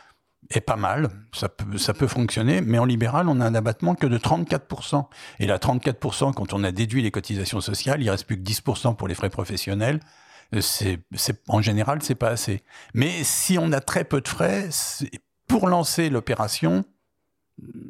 [0.51, 3.95] est pas mal, ça peut, ça peut fonctionner, mais en libéral, on a un abattement
[3.95, 5.07] que de 34%.
[5.41, 8.97] Et là, 34%, quand on a déduit les cotisations sociales, il reste plus que 10%
[8.97, 10.01] pour les frais professionnels.
[10.55, 11.01] Euh, C'est,
[11.49, 12.62] en général, c'est pas assez.
[12.95, 14.69] Mais si on a très peu de frais,
[15.49, 16.85] pour lancer l'opération,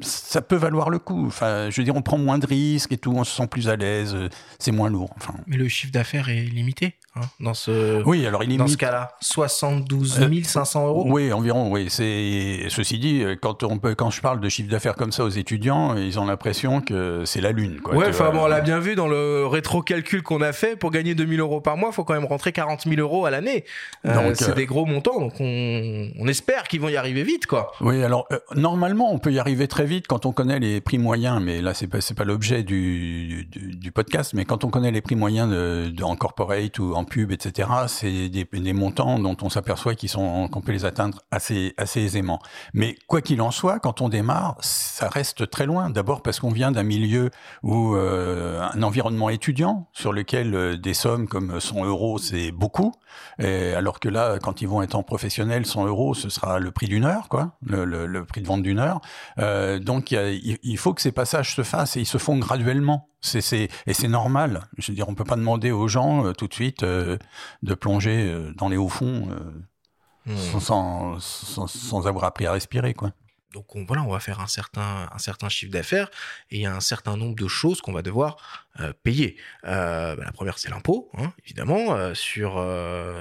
[0.00, 1.26] ça peut valoir le coup.
[1.26, 3.68] Enfin, je veux dire, on prend moins de risques et tout, on se sent plus
[3.68, 5.12] à l'aise, euh, c'est moins lourd.
[5.16, 8.68] Enfin, Mais le chiffre d'affaires est limité hein, dans ce, oui, alors il dans ce
[8.70, 8.80] limite.
[8.80, 9.12] cas-là.
[9.20, 11.04] 72 500 euros.
[11.08, 11.86] Oui, environ, oui.
[11.88, 15.28] C'est ceci dit, quand on peut, quand je parle de chiffre d'affaires comme ça aux
[15.30, 17.94] étudiants, ils ont l'impression que c'est la lune, quoi.
[17.94, 20.76] Ouais, enfin bon, on l'a bien vu dans le rétro-calcul qu'on a fait.
[20.76, 23.64] Pour gagner 2000 euros par mois, faut quand même rentrer 40 000 euros à l'année.
[24.04, 27.46] Euh, c'est euh, des gros montants, donc on, on espère qu'ils vont y arriver vite,
[27.46, 27.72] quoi.
[27.80, 30.98] Oui, alors euh, normalement, on peut y arriver très vite quand on connaît les prix
[30.98, 34.32] moyens, mais là, c'est pas c'est pas l'objet du, du, du podcast.
[34.34, 37.68] Mais quand on connaît les prix moyens de, de- en corporate ou en pub, etc.,
[37.88, 42.40] c'est des, montants dont on s'aperçoit qu'ils sont qu'on peut les atteindre assez assez aisément.
[42.74, 45.88] Mais quoi qu'il en soit, quand on démarre, ça reste très loin.
[45.88, 47.30] D'abord parce qu'on vient d'un milieu
[47.62, 52.92] où euh, un environnement étudiant sur lequel euh, des sommes comme 100 euros c'est beaucoup,
[53.38, 56.70] et alors que là, quand ils vont être en professionnel, 100 euros, ce sera le
[56.70, 59.00] prix d'une heure, quoi, le, prix de vente d'une heure.
[59.38, 63.08] Euh, donc, il, faut que ces passages se fassent et ils se font graduellement.
[63.34, 64.60] Et c'est normal.
[64.78, 66.84] Je veux dire, on peut pas demander aux gens euh, tout de suite
[67.62, 69.50] de plonger euh, dans les hauts fonds euh,
[70.28, 70.58] Hmm.
[70.58, 73.12] sans, sans, sans avoir appris à respirer, quoi.
[73.54, 76.10] Donc on, voilà, on va faire un certain, un certain chiffre d'affaires
[76.50, 78.36] et il y a un certain nombre de choses qu'on va devoir
[78.80, 79.36] euh, payer.
[79.64, 82.60] Euh, bah, la première, c'est l'impôt, hein, évidemment, euh, sur,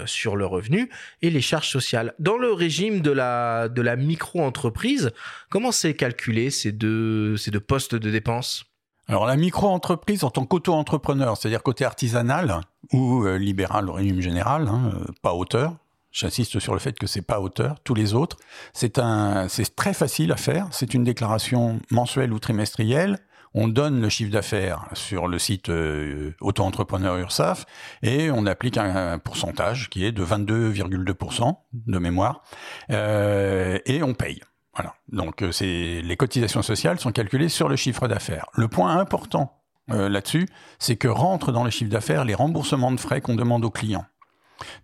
[0.07, 0.89] sur le revenu
[1.21, 2.15] et les charges sociales.
[2.17, 5.11] Dans le régime de la, de la micro-entreprise,
[5.49, 8.65] comment c'est calculé ces deux, ces deux postes de dépenses?
[9.07, 14.67] Alors la micro-entreprise en tant qu'auto-entrepreneur, c'est-à-dire côté artisanal ou euh, libéral au régime général,
[14.67, 15.75] hein, euh, pas auteur.
[16.11, 17.79] J'insiste sur le fait que c'est pas auteur.
[17.83, 18.37] Tous les autres,
[18.73, 20.67] c'est un, c'est très facile à faire.
[20.71, 23.19] C'est une déclaration mensuelle ou trimestrielle.
[23.53, 27.65] On donne le chiffre d'affaires sur le site euh, auto-entrepreneur URSAF
[28.01, 32.43] et on applique un, un pourcentage qui est de 22,2% de mémoire
[32.91, 34.41] euh, et on paye.
[34.75, 34.95] Voilà.
[35.09, 38.47] Donc euh, les cotisations sociales sont calculées sur le chiffre d'affaires.
[38.55, 39.61] Le point important
[39.91, 40.47] euh, là-dessus,
[40.79, 44.05] c'est que rentrent dans le chiffre d'affaires les remboursements de frais qu'on demande aux clients.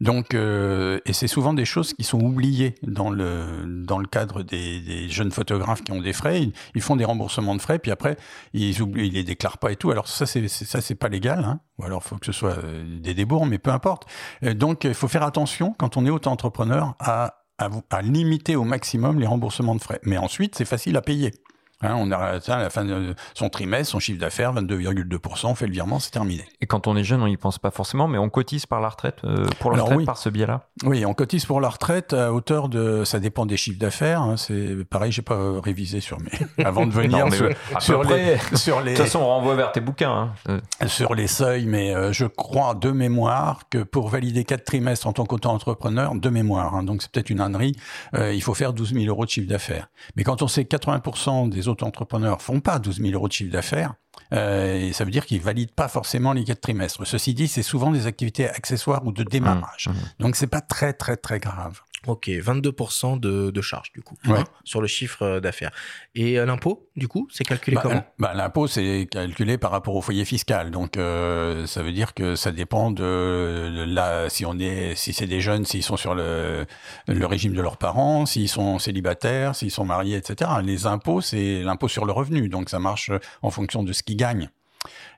[0.01, 4.43] Donc, euh, et c'est souvent des choses qui sont oubliées dans le dans le cadre
[4.43, 6.41] des, des jeunes photographes qui ont des frais.
[6.41, 8.17] Ils, ils font des remboursements de frais, puis après
[8.53, 9.89] ils oublient, ils les déclarent pas et tout.
[9.89, 11.61] Alors ça c'est c'est- ça c'est pas légal, hein.
[11.77, 14.07] Ou alors faut que ce soit euh, des débours, mais peu importe.
[14.43, 19.19] Euh, donc il faut faire attention quand on est auto-entrepreneur à à, limiter au maximum
[19.19, 19.99] les remboursements de frais.
[20.03, 21.33] Mais ensuite, c'est facile à payer.
[21.81, 25.67] Hein, on a atteint la fin de son trimestre, son chiffre d'affaires, 22,2%, on fait
[25.67, 26.43] le virement, c'est terminé.
[26.61, 28.89] Et quand on est jeune, on n'y pense pas forcément, mais on cotise par la
[28.89, 30.05] retraite, euh, pour la Alors retraite oui.
[30.05, 30.67] par ce biais-là?
[30.83, 34.21] Oui, on cotise pour la retraite à hauteur de, ça dépend des chiffres d'affaires.
[34.21, 36.31] hein, c'est pareil, j'ai pas révisé sur mes,
[36.65, 37.31] avant de venir Non,
[37.79, 40.11] sur, à les, De toute façon, on renvoie vers tes bouquins.
[40.47, 40.59] hein.
[40.81, 45.07] Euh, sur les seuils, mais euh, je crois de mémoire que pour valider quatre trimestres
[45.07, 47.75] en tant qu'auto-entrepreneur, de mémoire, hein, donc c'est peut-être une ânerie,
[48.15, 49.87] euh, il faut faire 12 000 euros de chiffre d'affaires.
[50.15, 53.51] Mais quand on sait que 80% des auto-entrepreneurs font pas 12 000 euros de chiffre
[53.51, 53.95] d'affaires,
[54.33, 57.05] euh, et ça veut dire qu'ils valident pas forcément les quatre trimestres.
[57.05, 59.87] Ceci dit, c'est souvent des activités accessoires ou de démarrage.
[59.87, 59.95] Mmh, mmh.
[60.19, 61.81] Donc c'est pas très très très grave.
[62.07, 64.39] Ok, 22% de, de charge du coup Ouais.
[64.39, 65.69] hein, sur le chiffre euh, d'affaires.
[66.15, 68.03] Et euh, l'impôt, du coup, c'est calculé Bah, comment?
[68.17, 70.71] bah, L'impôt, c'est calculé par rapport au foyer fiscal.
[70.71, 75.27] Donc, euh, ça veut dire que ça dépend de la, si on est, si c'est
[75.27, 76.65] des jeunes, s'ils sont sur le,
[77.07, 80.49] le régime de leurs parents, s'ils sont célibataires, s'ils sont mariés, etc.
[80.63, 82.49] Les impôts, c'est l'impôt sur le revenu.
[82.49, 83.11] Donc, ça marche
[83.43, 84.49] en fonction de ce qu'ils gagnent.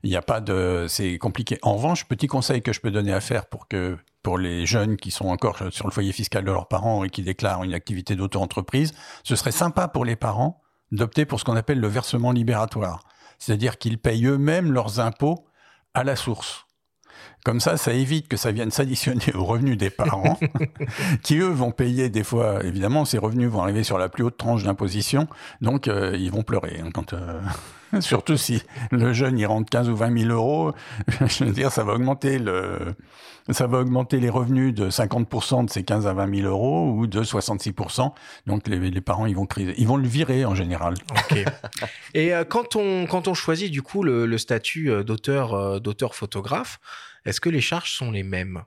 [0.04, 1.58] Il n'y a pas de, c'est compliqué.
[1.62, 4.98] En revanche, petit conseil que je peux donner à faire pour que, pour les jeunes
[4.98, 8.16] qui sont encore sur le foyer fiscal de leurs parents et qui déclarent une activité
[8.16, 13.04] d'auto-entreprise, ce serait sympa pour les parents d'opter pour ce qu'on appelle le versement libératoire.
[13.40, 15.46] C'est-à-dire qu'ils payent eux-mêmes leurs impôts
[15.94, 16.66] à la source.
[17.44, 20.40] Comme ça, ça évite que ça vienne s'additionner aux revenus des parents,
[21.24, 24.38] qui eux vont payer des fois, évidemment, ces revenus vont arriver sur la plus haute
[24.38, 25.28] tranche d'imposition,
[25.60, 26.80] donc euh, ils vont pleurer.
[26.82, 27.42] hein, quand, euh,
[28.00, 30.72] surtout si le jeune il rentre 15 ou 20 000 euros,
[31.28, 32.96] je veux dire, ça va augmenter le,
[33.52, 37.08] ça va augmenter les revenus de 50% de ces 15 à 20 000 euros ou
[37.08, 38.14] de 66%.
[38.48, 40.94] Donc les, les parents ils vont criser, ils vont le virer en général.
[42.14, 46.80] Et euh, quand on quand on choisit du coup le, le statut d'auteur d'auteur photographe,
[47.26, 48.64] est-ce que les charges sont les mêmes?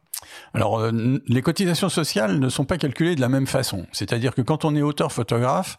[0.55, 3.87] Alors, euh, les cotisations sociales ne sont pas calculées de la même façon.
[3.93, 5.77] C'est-à-dire que quand on est auteur-photographe,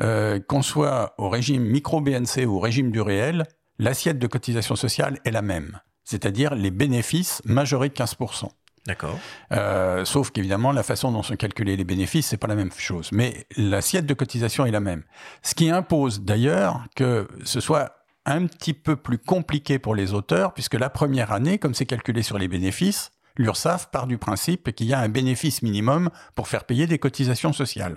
[0.00, 3.44] euh, qu'on soit au régime micro-BNC ou au régime du réel,
[3.78, 5.80] l'assiette de cotisation sociale est la même.
[6.04, 8.48] C'est-à-dire les bénéfices majorés de 15%.
[8.86, 9.18] D'accord.
[9.52, 13.10] Euh, sauf qu'évidemment, la façon dont sont calculés les bénéfices, c'est pas la même chose.
[13.12, 15.02] Mais l'assiette de cotisation est la même.
[15.42, 17.99] Ce qui impose d'ailleurs que ce soit
[18.30, 22.22] un petit peu plus compliqué pour les auteurs, puisque la première année, comme c'est calculé
[22.22, 26.64] sur les bénéfices, l'URSSAF part du principe qu'il y a un bénéfice minimum pour faire
[26.64, 27.96] payer des cotisations sociales.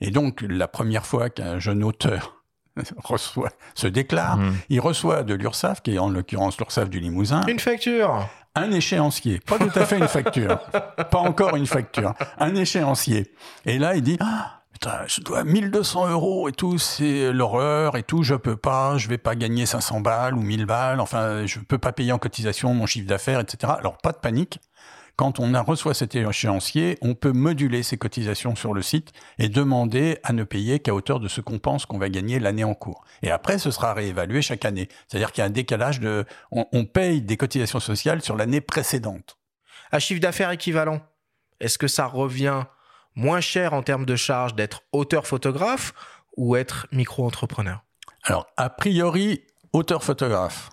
[0.00, 2.42] Et donc, la première fois qu'un jeune auteur
[3.04, 4.54] reçoit, se déclare, Mmh.
[4.70, 8.28] il reçoit de l'URSSAF, qui est en l'occurrence l'URSSAF du Limousin, Une facture.
[8.54, 10.58] un échéancier, pas tout à fait une facture,
[11.10, 13.32] pas encore une facture, un échéancier.
[13.64, 14.60] Et là, il dit, ah,
[15.06, 19.18] je dois 1200 euros et tout, c'est l'horreur et tout, je peux pas, je vais
[19.18, 22.86] pas gagner 500 balles ou 1000 balles, enfin, je peux pas payer en cotisation mon
[22.86, 23.72] chiffre d'affaires, etc.
[23.78, 24.60] Alors, pas de panique.
[25.16, 30.18] Quand on reçoit cet échéancier, on peut moduler ses cotisations sur le site et demander
[30.22, 33.02] à ne payer qu'à hauteur de ce qu'on pense qu'on va gagner l'année en cours.
[33.22, 34.88] Et après, ce sera réévalué chaque année.
[35.08, 38.60] C'est-à-dire qu'il y a un décalage de, on, on paye des cotisations sociales sur l'année
[38.60, 39.38] précédente.
[39.90, 41.00] À chiffre d'affaires équivalent,
[41.60, 42.64] est-ce que ça revient
[43.16, 45.92] moins cher en termes de charges d'être auteur photographe
[46.36, 47.82] ou être micro-entrepreneur
[48.22, 50.70] Alors, a priori, auteur-photographe.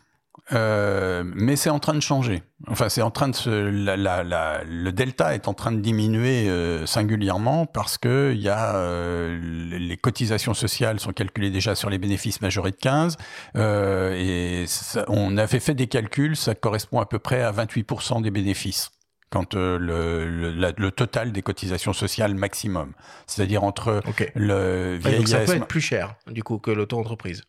[0.51, 2.43] Euh, mais c'est en train de changer.
[2.67, 7.65] Enfin, c'est en train de se, le delta est en train de diminuer euh, singulièrement
[7.65, 9.39] parce que y a euh,
[9.71, 13.17] les cotisations sociales sont calculées déjà sur les bénéfices majorés de 15
[13.55, 14.65] euh, et
[15.07, 18.91] on avait fait des calculs, ça correspond à peu près à 28% des bénéfices
[19.33, 22.93] quand euh, le, le, la- le total des cotisations sociales maximum,
[23.25, 24.31] c'est-à-dire entre Ok.
[24.35, 27.41] le donc ça peut être plus cher du coup que l'auto-entreprise.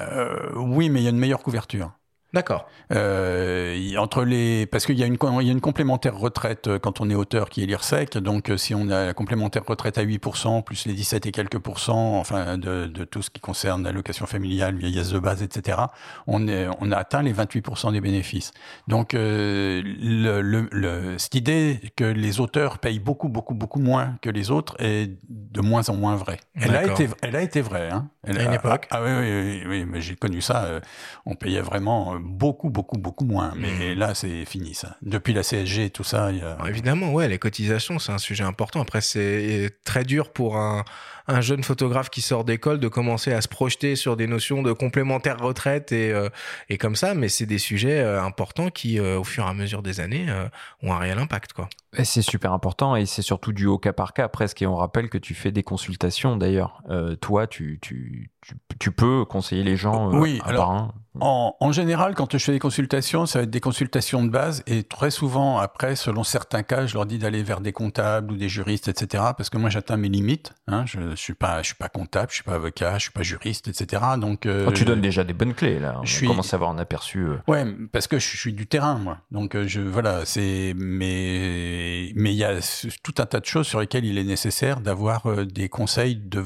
[0.00, 1.90] Euh, oui, mais il y a une meilleure couverture.
[2.36, 2.66] D'accord.
[2.92, 6.78] Euh, entre les parce qu'il y a une il y a une complémentaire retraite euh,
[6.78, 9.96] quand on est auteur qui est l'IRSEC donc euh, si on a la complémentaire retraite
[9.98, 13.82] à 8% plus les 17 et quelques pourcents enfin de, de tout ce qui concerne
[13.84, 15.78] l'allocation familiale vieillesse de base etc
[16.26, 18.52] on est on a atteint les 28% des bénéfices
[18.86, 24.16] donc euh, le, le, le- cette idée que les auteurs payent beaucoup beaucoup beaucoup moins
[24.22, 27.62] que les autres est de moins en moins vraie elle a été elle a été
[27.62, 28.86] vraie hein Elle À une a- époque.
[28.90, 30.64] ah, oui, oui, oui, oui, mais j'ai connu ça.
[30.64, 30.80] euh,
[31.26, 33.52] on payait vraiment beaucoup, beaucoup, beaucoup moins.
[33.56, 33.98] Mais Mhm.
[33.98, 34.96] là, c'est fini, ça.
[35.02, 36.52] Depuis la CSG et tout ça, il y a...
[36.54, 38.80] Alors, évidemment, ouais, les cotisations, c'est un sujet important.
[38.82, 40.84] Après, c'est très dur pour un,
[41.28, 44.72] un jeune photographe qui sort d'école de commencer à se projeter sur des notions de
[44.72, 46.28] complémentaire retraite et, euh,
[46.68, 49.54] et comme ça, mais c'est des sujets euh, importants qui, euh, au fur et à
[49.54, 50.48] mesure des années, euh,
[50.82, 51.68] ont un réel impact, quoi.
[52.04, 54.60] C'est super important et c'est surtout du au cas par cas presque.
[54.60, 56.82] Et on rappelle que tu fais des consultations d'ailleurs.
[56.90, 58.30] Euh, toi, tu, tu,
[58.78, 62.58] tu, peux conseiller les gens euh, oui, alors, En, en, général, quand je fais des
[62.58, 66.86] consultations, ça va être des consultations de base et très souvent, après, selon certains cas,
[66.86, 69.24] je leur dis d'aller vers des comptables ou des juristes, etc.
[69.36, 70.52] Parce que moi, j'atteins mes limites.
[70.66, 70.84] Hein.
[70.84, 73.22] Je ne suis, pas, je suis pas comptable, je suis pas avocat, je suis pas
[73.22, 74.02] juriste, etc.
[74.18, 75.98] Donc, euh, oh, tu donnes déjà des bonnes clés là.
[76.00, 77.26] On je commence à avoir un aperçu.
[77.46, 79.18] Ouais, parce que je suis du terrain, moi.
[79.30, 80.74] Donc, je, voilà, c'est.
[80.76, 82.58] Mais mais il y a
[83.02, 86.44] tout un tas de choses sur lesquelles il est nécessaire d'avoir euh, des conseils de,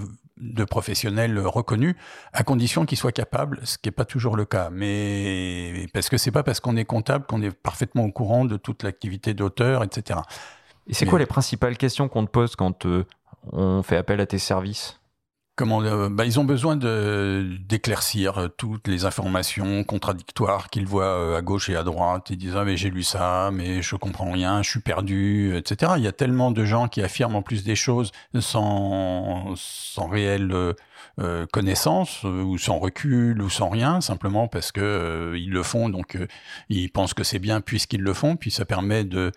[0.64, 1.94] professionnels reconnus,
[2.32, 4.70] à condition qu'ils soient capables, ce qui n'est pas toujours le cas.
[4.70, 8.56] Mais parce que c'est pas parce qu'on est comptable qu'on est parfaitement au courant de
[8.56, 10.20] toute l'activité d'auteur, etc.
[10.86, 13.04] Et c'est quoi les principales questions qu'on te pose quand euh,
[13.52, 15.00] on fait appel à tes services?
[15.60, 21.36] Comment, euh, bah, ils ont besoin d'éclaircir euh, toutes les informations contradictoires qu'ils voient euh,
[21.36, 22.30] à gauche et à droite.
[22.30, 25.92] Ils disent ah mais j'ai lu ça, mais je comprends rien, je suis perdu, etc.
[25.98, 30.74] Il y a tellement de gens qui affirment en plus des choses sans sans réelle
[31.52, 36.16] connaissance ou sans recul ou sans rien, simplement parce que ils le font, donc
[36.70, 39.30] ils pensent que c'est bien puisqu'ils le font, puis ça permet de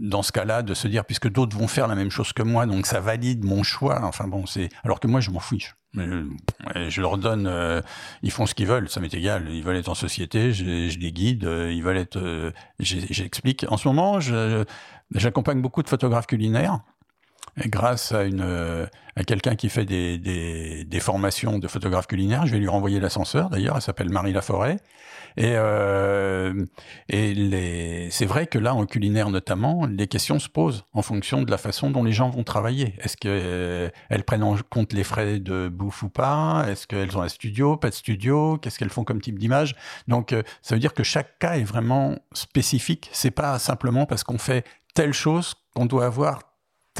[0.00, 2.66] dans ce cas-là, de se dire, puisque d'autres vont faire la même chose que moi,
[2.66, 4.00] donc ça valide mon choix.
[4.04, 5.74] Enfin bon, c'est alors que moi, je m'en fiche.
[5.94, 7.80] Je leur donne, euh,
[8.22, 9.48] ils font ce qu'ils veulent, ça m'est égal.
[9.50, 13.66] Ils veulent être en société, je, les guide, euh, ils veulent être, euh, j'explique.
[13.68, 14.18] En ce moment,
[15.10, 16.80] j'accompagne beaucoup de photographes culinaires.
[17.68, 22.52] Grâce à une à quelqu'un qui fait des, des, des formations de photographe culinaire, je
[22.52, 23.50] vais lui renvoyer l'ascenseur.
[23.50, 24.76] D'ailleurs, elle s'appelle Marie Laforêt.
[25.36, 26.64] Et, euh,
[27.08, 31.50] et c'est vrai que là, en culinaire notamment, les questions se posent en fonction de
[31.50, 32.94] la façon dont les gens vont travailler.
[33.00, 36.64] Est-ce qu'elles euh, prennent en compte les frais de bouffe ou pas?
[36.68, 38.58] Est-ce qu'elles ont un studio, pas de studio?
[38.58, 39.76] Qu'est-ce qu'elles font comme type d'image?
[40.08, 43.08] Donc, euh, ça veut dire que chaque cas est vraiment spécifique.
[43.12, 46.49] C'est pas simplement parce qu'on fait telle chose qu'on doit avoir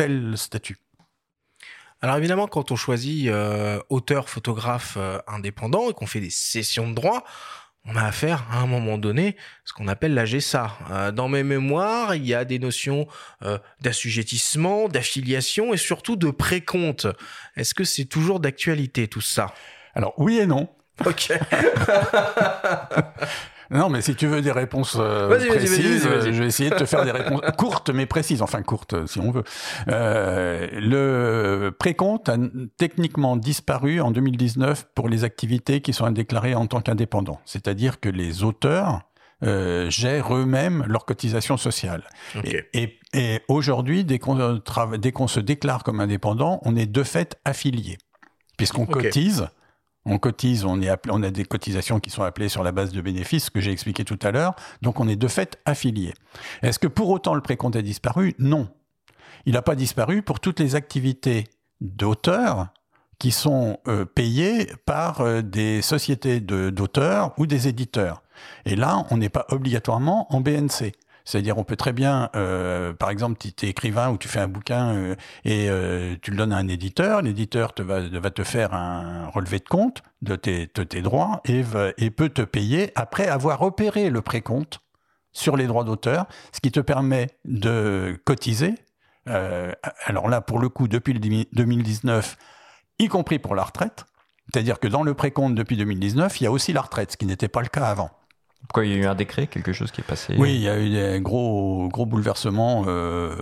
[0.01, 0.77] tel statut.
[2.03, 6.95] Alors évidemment, quand on choisit euh, auteur, photographe indépendant et qu'on fait des sessions de
[6.95, 7.25] droit,
[7.87, 10.77] on a affaire à un moment donné ce qu'on appelle la GSA.
[10.91, 13.07] Euh, dans mes mémoires, il y a des notions
[13.43, 17.09] euh, d'assujettissement, d'affiliation et surtout de précompte.
[17.57, 19.55] Est-ce que c'est toujours d'actualité tout ça?
[19.95, 20.69] Alors oui et non.
[21.07, 21.33] Ok.
[23.71, 27.05] Non, mais si tu veux des réponses euh, précises, je vais essayer de te faire
[27.05, 29.45] des réponses courtes mais précises, enfin courtes si on veut.
[29.89, 32.37] Euh, le précompte a
[32.79, 38.09] techniquement disparu en 2019 pour les activités qui sont déclarées en tant qu'indépendants, c'est-à-dire que
[38.09, 39.03] les auteurs
[39.43, 42.03] euh, gèrent eux-mêmes leur cotisation sociale.
[42.45, 47.99] Et, et, aujourd'hui, dès qu'on se déclare comme indépendant, on est de fait affilié,
[48.59, 49.49] puisqu'on cotise
[50.07, 53.51] on cotise, on, a des cotisations qui sont appelées sur la base de bénéfices, ce
[53.51, 54.55] que j'ai expliqué tout à l'heure.
[54.83, 56.15] Donc on est de fait affilié.
[56.63, 58.35] Est-ce que pour autant le précompte a disparu?
[58.39, 58.69] Non.
[59.47, 61.45] Il n'a pas disparu pour toutes les activités
[61.81, 62.69] d'auteurs
[63.19, 68.23] qui sont euh, payées par euh, des sociétés d'auteurs ou des éditeurs.
[68.65, 70.93] Et là, on n'est pas obligatoirement en BNC.
[71.31, 74.49] C'est-à-dire, on peut très bien, euh, par exemple, tu es écrivain ou tu fais un
[74.49, 75.15] bouquin euh,
[75.45, 79.61] et euh, tu le donnes à un éditeur, l'éditeur te va, te faire un relevé
[79.61, 80.67] de compte de tes,
[81.03, 81.63] droits et,
[81.99, 84.81] et, peut te payer après avoir opéré le précompte
[85.31, 88.75] sur les droits d'auteur, ce qui te permet de cotiser.
[89.27, 92.37] alors là, pour le coup, depuis le 2019,
[92.99, 94.05] y compris pour la retraite,
[94.53, 97.27] c'est-à-dire que dans le précompte depuis 2019, il y a aussi la retraite, ce qui
[97.27, 98.11] n'était pas le cas avant.
[98.69, 100.69] Pourquoi il y a eu un décret, quelque chose qui est passé Oui, il y
[100.69, 103.35] a eu des gros, gros bouleversements euh,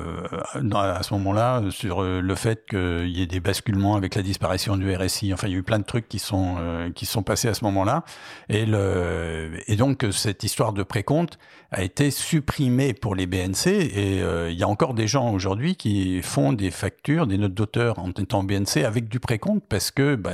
[0.54, 4.78] à ce moment-là sur euh, le fait qu'il y ait des basculements avec la disparition
[4.78, 5.34] du RSI.
[5.34, 7.52] Enfin, il y a eu plein de trucs qui sont euh, qui sont passés à
[7.52, 8.04] ce moment-là.
[8.48, 11.38] Et, le, et donc cette histoire de précompte
[11.72, 13.66] a été supprimée pour les BNC.
[13.66, 17.98] Et il y a encore des gens aujourd'hui qui font des factures, des notes d'auteur
[17.98, 20.30] en étant BNC avec du précompte parce que bah,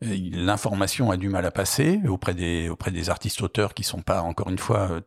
[0.00, 4.22] l'information a du mal à passer auprès des, auprès des artistes auteurs qui sont pas,
[4.22, 5.00] encore une fois, euh,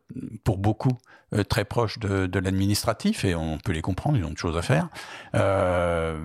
[0.44, 0.96] pour beaucoup,
[1.34, 4.58] euh, très proches de, de l'administratif, et on peut les comprendre, ils ont de choses
[4.58, 4.88] à faire,
[5.34, 6.18] euh,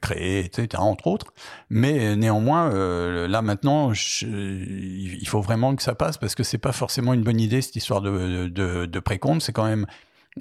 [0.00, 1.34] créer, etc., entre autres.
[1.68, 6.72] Mais néanmoins, euh, là maintenant, il faut vraiment que ça passe, parce que c'est pas
[6.72, 9.86] forcément une bonne idée, cette histoire de, de, de précompte, c'est quand même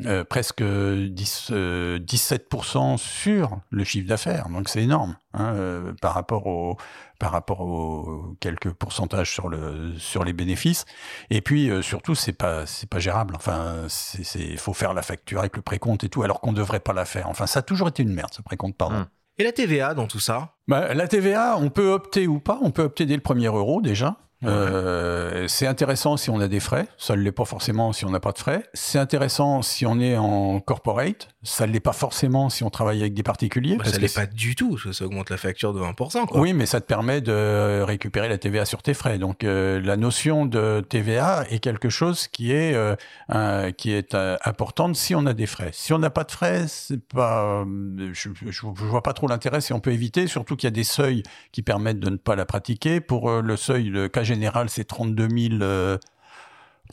[0.05, 4.49] euh, presque 10, 17% euh, sur le chiffre d'affaires.
[4.49, 6.77] Donc c'est énorme hein, euh, par rapport au
[7.19, 10.85] par rapport aux quelques pourcentages sur le sur les bénéfices.
[11.29, 13.35] Et puis surtout c'est pas c'est pas gérable.
[13.35, 16.93] Enfin c'est faut faire la facture avec le précompte et tout alors qu'on devrait pas
[16.93, 17.29] la faire.
[17.29, 18.95] Enfin ça a toujours été une merde ce précompte pardon.
[18.95, 19.05] Hum.
[19.37, 20.55] Et la TVA dans tout ça?
[20.67, 22.59] Bah, La TVA, on peut opter ou pas.
[22.61, 24.17] On peut opter dès le premier euro déjà.
[24.45, 28.09] Euh, c'est intéressant si on a des frais, ça ne l'est pas forcément si on
[28.09, 28.63] n'a pas de frais.
[28.73, 33.01] C'est intéressant si on est en corporate, Ça ne l'est pas forcément si on travaille
[33.01, 33.71] avec des particuliers.
[33.75, 36.25] Bah, parce ça que l'est pas du tout, ça, ça augmente la facture de 20%.
[36.27, 36.39] Quoi.
[36.39, 39.17] Oui, mais ça te permet de récupérer la TVA sur tes frais.
[39.17, 42.95] Donc euh, la notion de TVA est quelque chose qui est euh,
[43.29, 45.71] un- qui est euh, importante si on a des frais.
[45.73, 46.65] Si on n'a pas de frais,
[47.13, 47.65] pas,
[48.13, 50.27] je, je vois pas trop l'intérêt si on peut éviter.
[50.27, 53.01] Surtout qu'il y a des seuils qui permettent de ne pas la pratiquer.
[53.01, 55.27] Pour le seuil, le cas général, c'est 32
[55.59, 55.97] 000.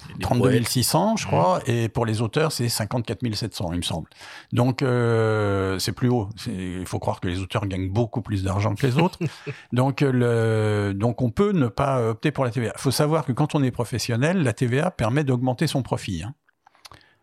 [0.02, 0.68] Euh, Des 32 poètes.
[0.68, 4.08] 600, je crois, et pour les auteurs, c'est 54 700, il me semble.
[4.52, 6.28] Donc, euh, c'est plus haut.
[6.46, 9.18] Il faut croire que les auteurs gagnent beaucoup plus d'argent que les autres.
[9.72, 12.72] donc, euh, le, donc, on peut ne pas opter pour la TVA.
[12.76, 16.22] Il faut savoir que quand on est professionnel, la TVA permet d'augmenter son profit.
[16.22, 16.34] hein.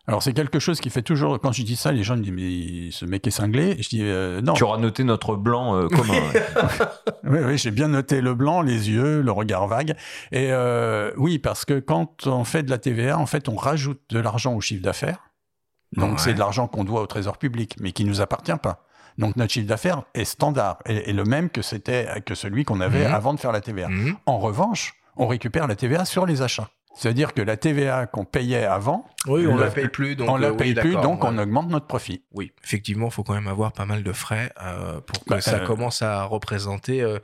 [0.07, 1.37] Alors, c'est quelque chose qui fait toujours...
[1.39, 3.75] Quand je dis ça, les gens me disent, mais ce mec est cinglé.
[3.77, 4.53] Et je dis, euh, non.
[4.53, 6.13] Tu auras noté notre blanc euh, commun.
[7.25, 9.95] Oui, oui, j'ai bien noté le blanc, les yeux, le regard vague.
[10.31, 13.99] Et euh, oui, parce que quand on fait de la TVA, en fait, on rajoute
[14.09, 15.19] de l'argent au chiffre d'affaires.
[15.95, 16.17] Donc, Ouais.
[16.19, 18.85] c'est de l'argent qu'on doit au trésor public, mais qui nous appartient pas.
[19.17, 22.79] Donc, notre chiffre d'affaires est standard et, et le même que c'était que celui qu'on
[22.81, 23.13] avait Mhm.
[23.13, 23.89] avant de faire la TVA.
[23.89, 24.15] Mhm.
[24.25, 26.69] En revanche, on récupère la TVA sur les achats.
[26.95, 30.37] C'est-à-dire que la TVA qu'on payait avant, Oui, on Le- la paye plus, donc on
[30.37, 31.29] la euh, oui, paye plus, d'accord, donc ouais.
[31.31, 32.23] on augmente notre profit.
[32.33, 35.41] Oui, effectivement, il faut quand même avoir pas mal de frais euh, pour que Bah,
[35.41, 37.19] ça euh, commence à représenter euh,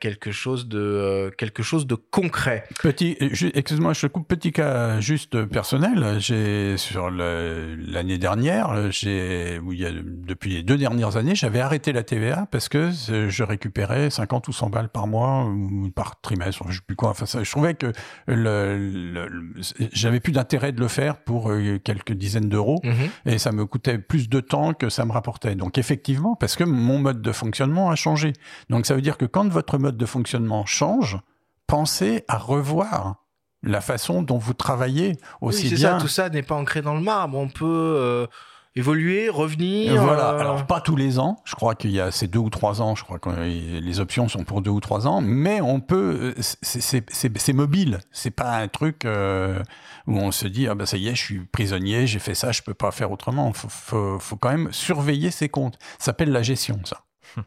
[0.00, 2.64] quelque chose de quelque chose de concret.
[2.82, 3.16] Petit,
[3.54, 4.28] excuse-moi, je coupe.
[4.28, 6.16] Petit cas juste personnel.
[6.18, 11.60] J'ai sur l'année dernière, j'ai, où il y a depuis les deux dernières années, j'avais
[11.60, 16.20] arrêté la TVA parce que je récupérais 50 ou 100 balles par mois ou par
[16.20, 17.08] trimestre, je sais plus quoi.
[17.08, 17.92] Enfin, ça, je trouvais que
[18.26, 19.62] le, le- le-
[19.92, 23.08] j'avais plus d'intérêt de le faire pour euh, quelques dizaines d'euros Mhm.
[23.26, 25.54] et ça me coûtait plus de temps que ça me rapportait.
[25.54, 28.32] Donc effectivement, parce que mon mode de fonctionnement a changé.
[28.70, 31.18] Donc ça veut dire que quand votre mode de fonctionnement change,
[31.66, 33.16] pensez à revoir
[33.62, 35.94] la façon dont vous travaillez aussi Oui, c'est bien.
[35.98, 37.38] ça, tout ça n'est pas ancré dans le marbre.
[37.38, 38.26] On peut euh,
[38.74, 40.02] évoluer, Et revenir.
[40.02, 40.30] Voilà.
[40.32, 41.36] euh, Alors pas tous les ans.
[41.44, 42.94] Je crois qu'il y a ces deux ou trois ans.
[42.94, 45.20] Je crois que les options sont pour deux ou trois ans.
[45.20, 46.34] Mais on peut.
[46.36, 47.98] euh, c'est- mobile.
[48.12, 49.62] C'est pas un truc euh,
[50.06, 52.50] où on se dit ah ben ça y est, je suis prisonnier, j'ai fait ça,
[52.52, 53.52] je peux pas faire autrement.
[53.52, 55.78] Faut, faut, faut quand même surveiller ses comptes.
[55.98, 57.02] Ça s'appelle la gestion, ça.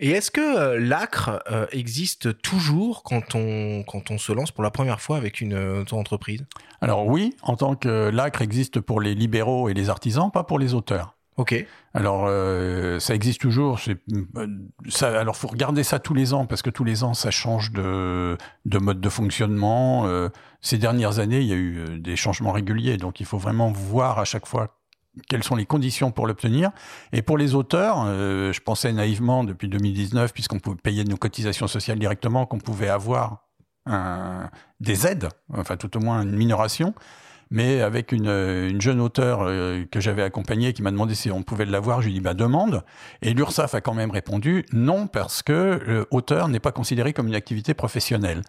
[0.00, 4.62] Et est-ce que euh, l'acre euh, existe toujours quand on quand on se lance pour
[4.62, 6.44] la première fois avec une euh, auto-entreprise
[6.80, 10.58] Alors oui, en tant que l'ACRE existe pour les libéraux et les artisans, pas pour
[10.60, 11.14] les auteurs.
[11.36, 11.54] Ok.
[11.94, 13.78] Alors euh, ça existe toujours.
[13.88, 14.46] euh,
[14.88, 17.72] Ça, alors faut regarder ça tous les ans parce que tous les ans ça change
[17.72, 18.36] de,
[18.66, 20.06] de mode de fonctionnement.
[20.06, 20.28] Euh,
[20.60, 23.70] ces dernières années, il y a eu euh, des changements réguliers, donc il faut vraiment
[23.70, 24.77] voir à chaque fois
[25.28, 26.70] quelles sont les conditions pour l'obtenir.
[27.12, 31.66] Et pour les auteurs, euh, je pensais naïvement depuis 2019, puisqu'on pouvait payer nos cotisations
[31.66, 33.44] sociales directement, qu'on pouvait avoir
[34.80, 36.92] des aides, enfin tout au moins une minoration.
[37.50, 41.42] Mais avec une, une jeune auteure euh, que j'avais accompagnée qui m'a demandé si on
[41.42, 42.84] pouvait l'avoir, je lui ai dit bah demande.
[43.22, 47.28] Et l'URSSAF a quand même répondu non parce que le auteur n'est pas considéré comme
[47.28, 48.42] une activité professionnelle.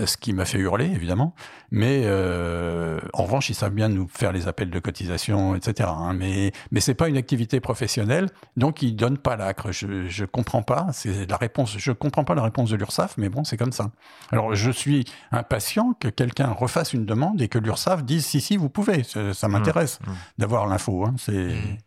[0.00, 1.34] Euh, Ce qui m'a fait hurler évidemment,
[1.70, 5.88] mais euh, en revanche ils savent bien nous faire les appels de cotisation, etc.
[5.92, 6.12] hein.
[6.14, 9.72] mais mais c'est pas une activité professionnelle, donc ils donnent pas l'acre.
[9.72, 11.76] Je je comprends pas, c'est la réponse.
[11.78, 13.90] Je comprends pas la réponse de l'URSSAF, mais bon c'est comme ça.
[14.30, 18.56] Alors je suis impatient que quelqu'un refasse une demande et que l'URSSAF dise si si
[18.56, 19.02] vous pouvez.
[19.04, 20.12] Ça, ça m'intéresse mmh.
[20.38, 21.04] d'avoir l'info.
[21.06, 21.14] Hein.
[21.18, 21.78] C'est Mhm.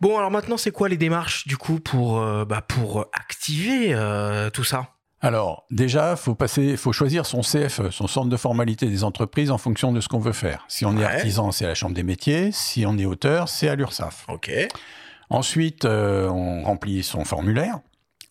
[0.00, 4.48] Bon, alors maintenant, c'est quoi les démarches du coup pour euh, bah, pour activer euh,
[4.50, 4.94] tout ça?
[5.20, 9.58] Alors, déjà, faut passer, faut choisir son CFE, son centre de formalité des entreprises en
[9.58, 10.64] fonction de ce qu'on veut faire.
[10.68, 12.50] Si on est artisan, c'est à la Chambre des métiers.
[12.52, 14.26] Si on est auteur, c'est à l'URSSAF.
[14.28, 14.50] Ok.
[15.30, 17.80] Ensuite, euh, on remplit son formulaire.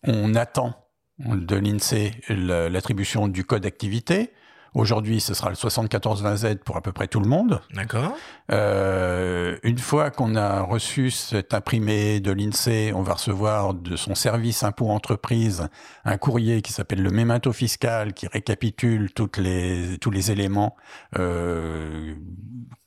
[0.04, 0.74] On attend
[1.18, 4.32] de l'INSEE l'attribution du code d'activité.
[4.74, 7.60] Aujourd'hui, ce sera le 7420Z pour à peu près tout le monde.
[7.74, 8.14] D'accord.
[8.50, 14.14] Euh, une fois qu'on a reçu cet imprimé de l'INSEE, on va recevoir de son
[14.14, 15.68] service impôt entreprise
[16.04, 20.76] un courrier qui s'appelle le mémento fiscal qui récapitule toutes les, tous les éléments
[21.18, 22.14] euh,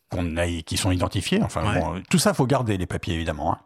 [0.10, 1.42] qu'on a, qui sont identifiés.
[1.44, 1.80] Enfin, Ouais.
[1.80, 3.54] bon, tout ça, faut garder les papiers évidemment.
[3.54, 3.58] hein.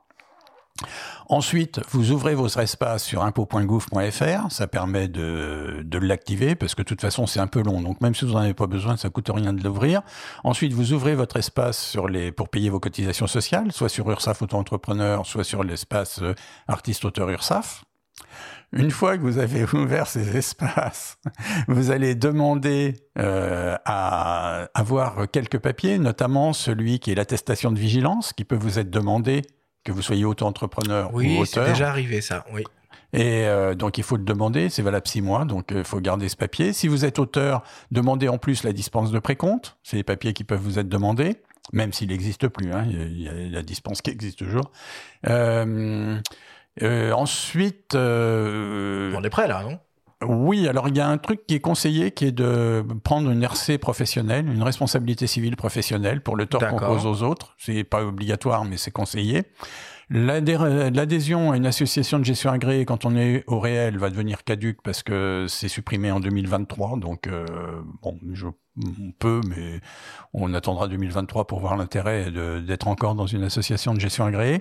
[1.28, 4.52] Ensuite, vous ouvrez vos espaces sur impôt.gouv.fr.
[4.52, 7.82] Ça permet de, de l'activer parce que de toute façon, c'est un peu long.
[7.82, 10.02] Donc, même si vous n'en avez pas besoin, ça coûte rien de l'ouvrir.
[10.44, 14.42] Ensuite, vous ouvrez votre espace sur les, pour payer vos cotisations sociales, soit sur URSAF
[14.42, 16.36] Auto-entrepreneur, soit sur l'espace euh,
[16.68, 17.84] artiste-auteur URSAF.
[18.74, 21.18] Une fois que vous avez ouvert ces espaces,
[21.68, 28.34] vous allez demander euh, à avoir quelques papiers, notamment celui qui est l'attestation de vigilance,
[28.34, 29.44] qui peut vous être demandé
[29.86, 31.72] que vous soyez auto-entrepreneur ou Oui, c'est auteur.
[31.74, 32.44] déjà arrivé ça.
[32.54, 32.64] Oui.
[33.14, 36.28] Et euh, donc il faut le demander, c'est valable six mois, donc il faut garder
[36.28, 36.74] ce papier.
[36.74, 40.44] Si vous êtes auteur, demandez en plus la dispense de précompte, c'est les papiers qui
[40.44, 41.38] peuvent vous être demandés.
[41.72, 42.74] même s'il n'existe plus.
[42.74, 44.72] Hein, il y a la dispense qui existe toujours.
[45.28, 46.18] Euh,
[46.84, 49.80] euh, ensuite, euh, On est prêt là, non?
[50.30, 53.44] Oui, alors il y a un truc qui est conseillé, qui est de prendre une
[53.44, 57.56] RC professionnelle, une responsabilité civile professionnelle pour le tort qu'on cause aux autres.
[57.58, 59.44] C'est pas obligatoire, mais c'est conseillé.
[60.12, 64.44] L'adhé- L'adhésion à une association de gestion agréée quand on est au réel va devenir
[64.44, 66.98] caduque parce que c'est supprimé en 2023.
[67.00, 67.46] Donc euh,
[68.04, 69.80] bon, je, on peut, mais
[70.34, 72.30] on attendra 2023 pour voir l'intérêt
[72.62, 74.60] d'être encore dans une association de gestion agréée.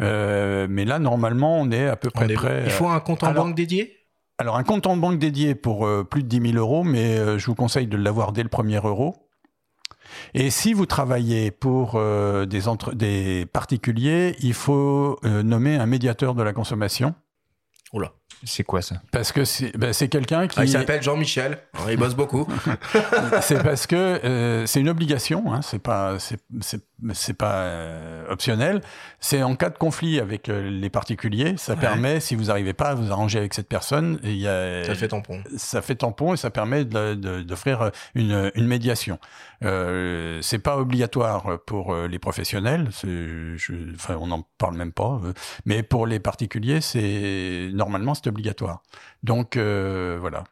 [0.00, 2.62] Euh, mais là, normalement, on est à peu près est- prêt.
[2.66, 3.94] Il faut un compte en alors- banque dédié?
[4.40, 7.38] Alors, un compte en banque dédié pour euh, plus de 10 000 euros, mais euh,
[7.38, 9.28] je vous conseille de l'avoir dès le premier euro.
[10.32, 12.62] Et si vous travaillez pour euh, des,
[12.94, 17.14] des particuliers, il faut nommer un médiateur de la consommation.
[17.92, 18.12] Oula.
[18.44, 20.60] C'est quoi ça Parce que c'est ben, quelqu'un qui.
[20.60, 21.58] Ah, il s'appelle Jean-Michel.
[21.90, 22.46] Il bosse beaucoup.
[23.40, 28.80] c'est parce que euh, c'est une obligation, hein, c'est pas, c'est, pas euh, optionnel.
[29.18, 31.80] C'est en cas de conflit avec euh, les particuliers, ça Ouais.
[31.80, 34.94] permet, si vous n'arrivez pas à vous arranger avec cette personne, il y a, Ça
[34.94, 35.42] fait tampon.
[35.56, 39.18] ça fait tampon et ça permet d'offrir une, une médiation.
[39.64, 45.20] Euh, c'est pas obligatoire pour les professionnels, c'est- je- enfin on n'en parle même pas,
[45.66, 48.82] mais pour les particuliers, c'est normalement c'est obligatoire.
[49.22, 50.44] Donc euh, voilà.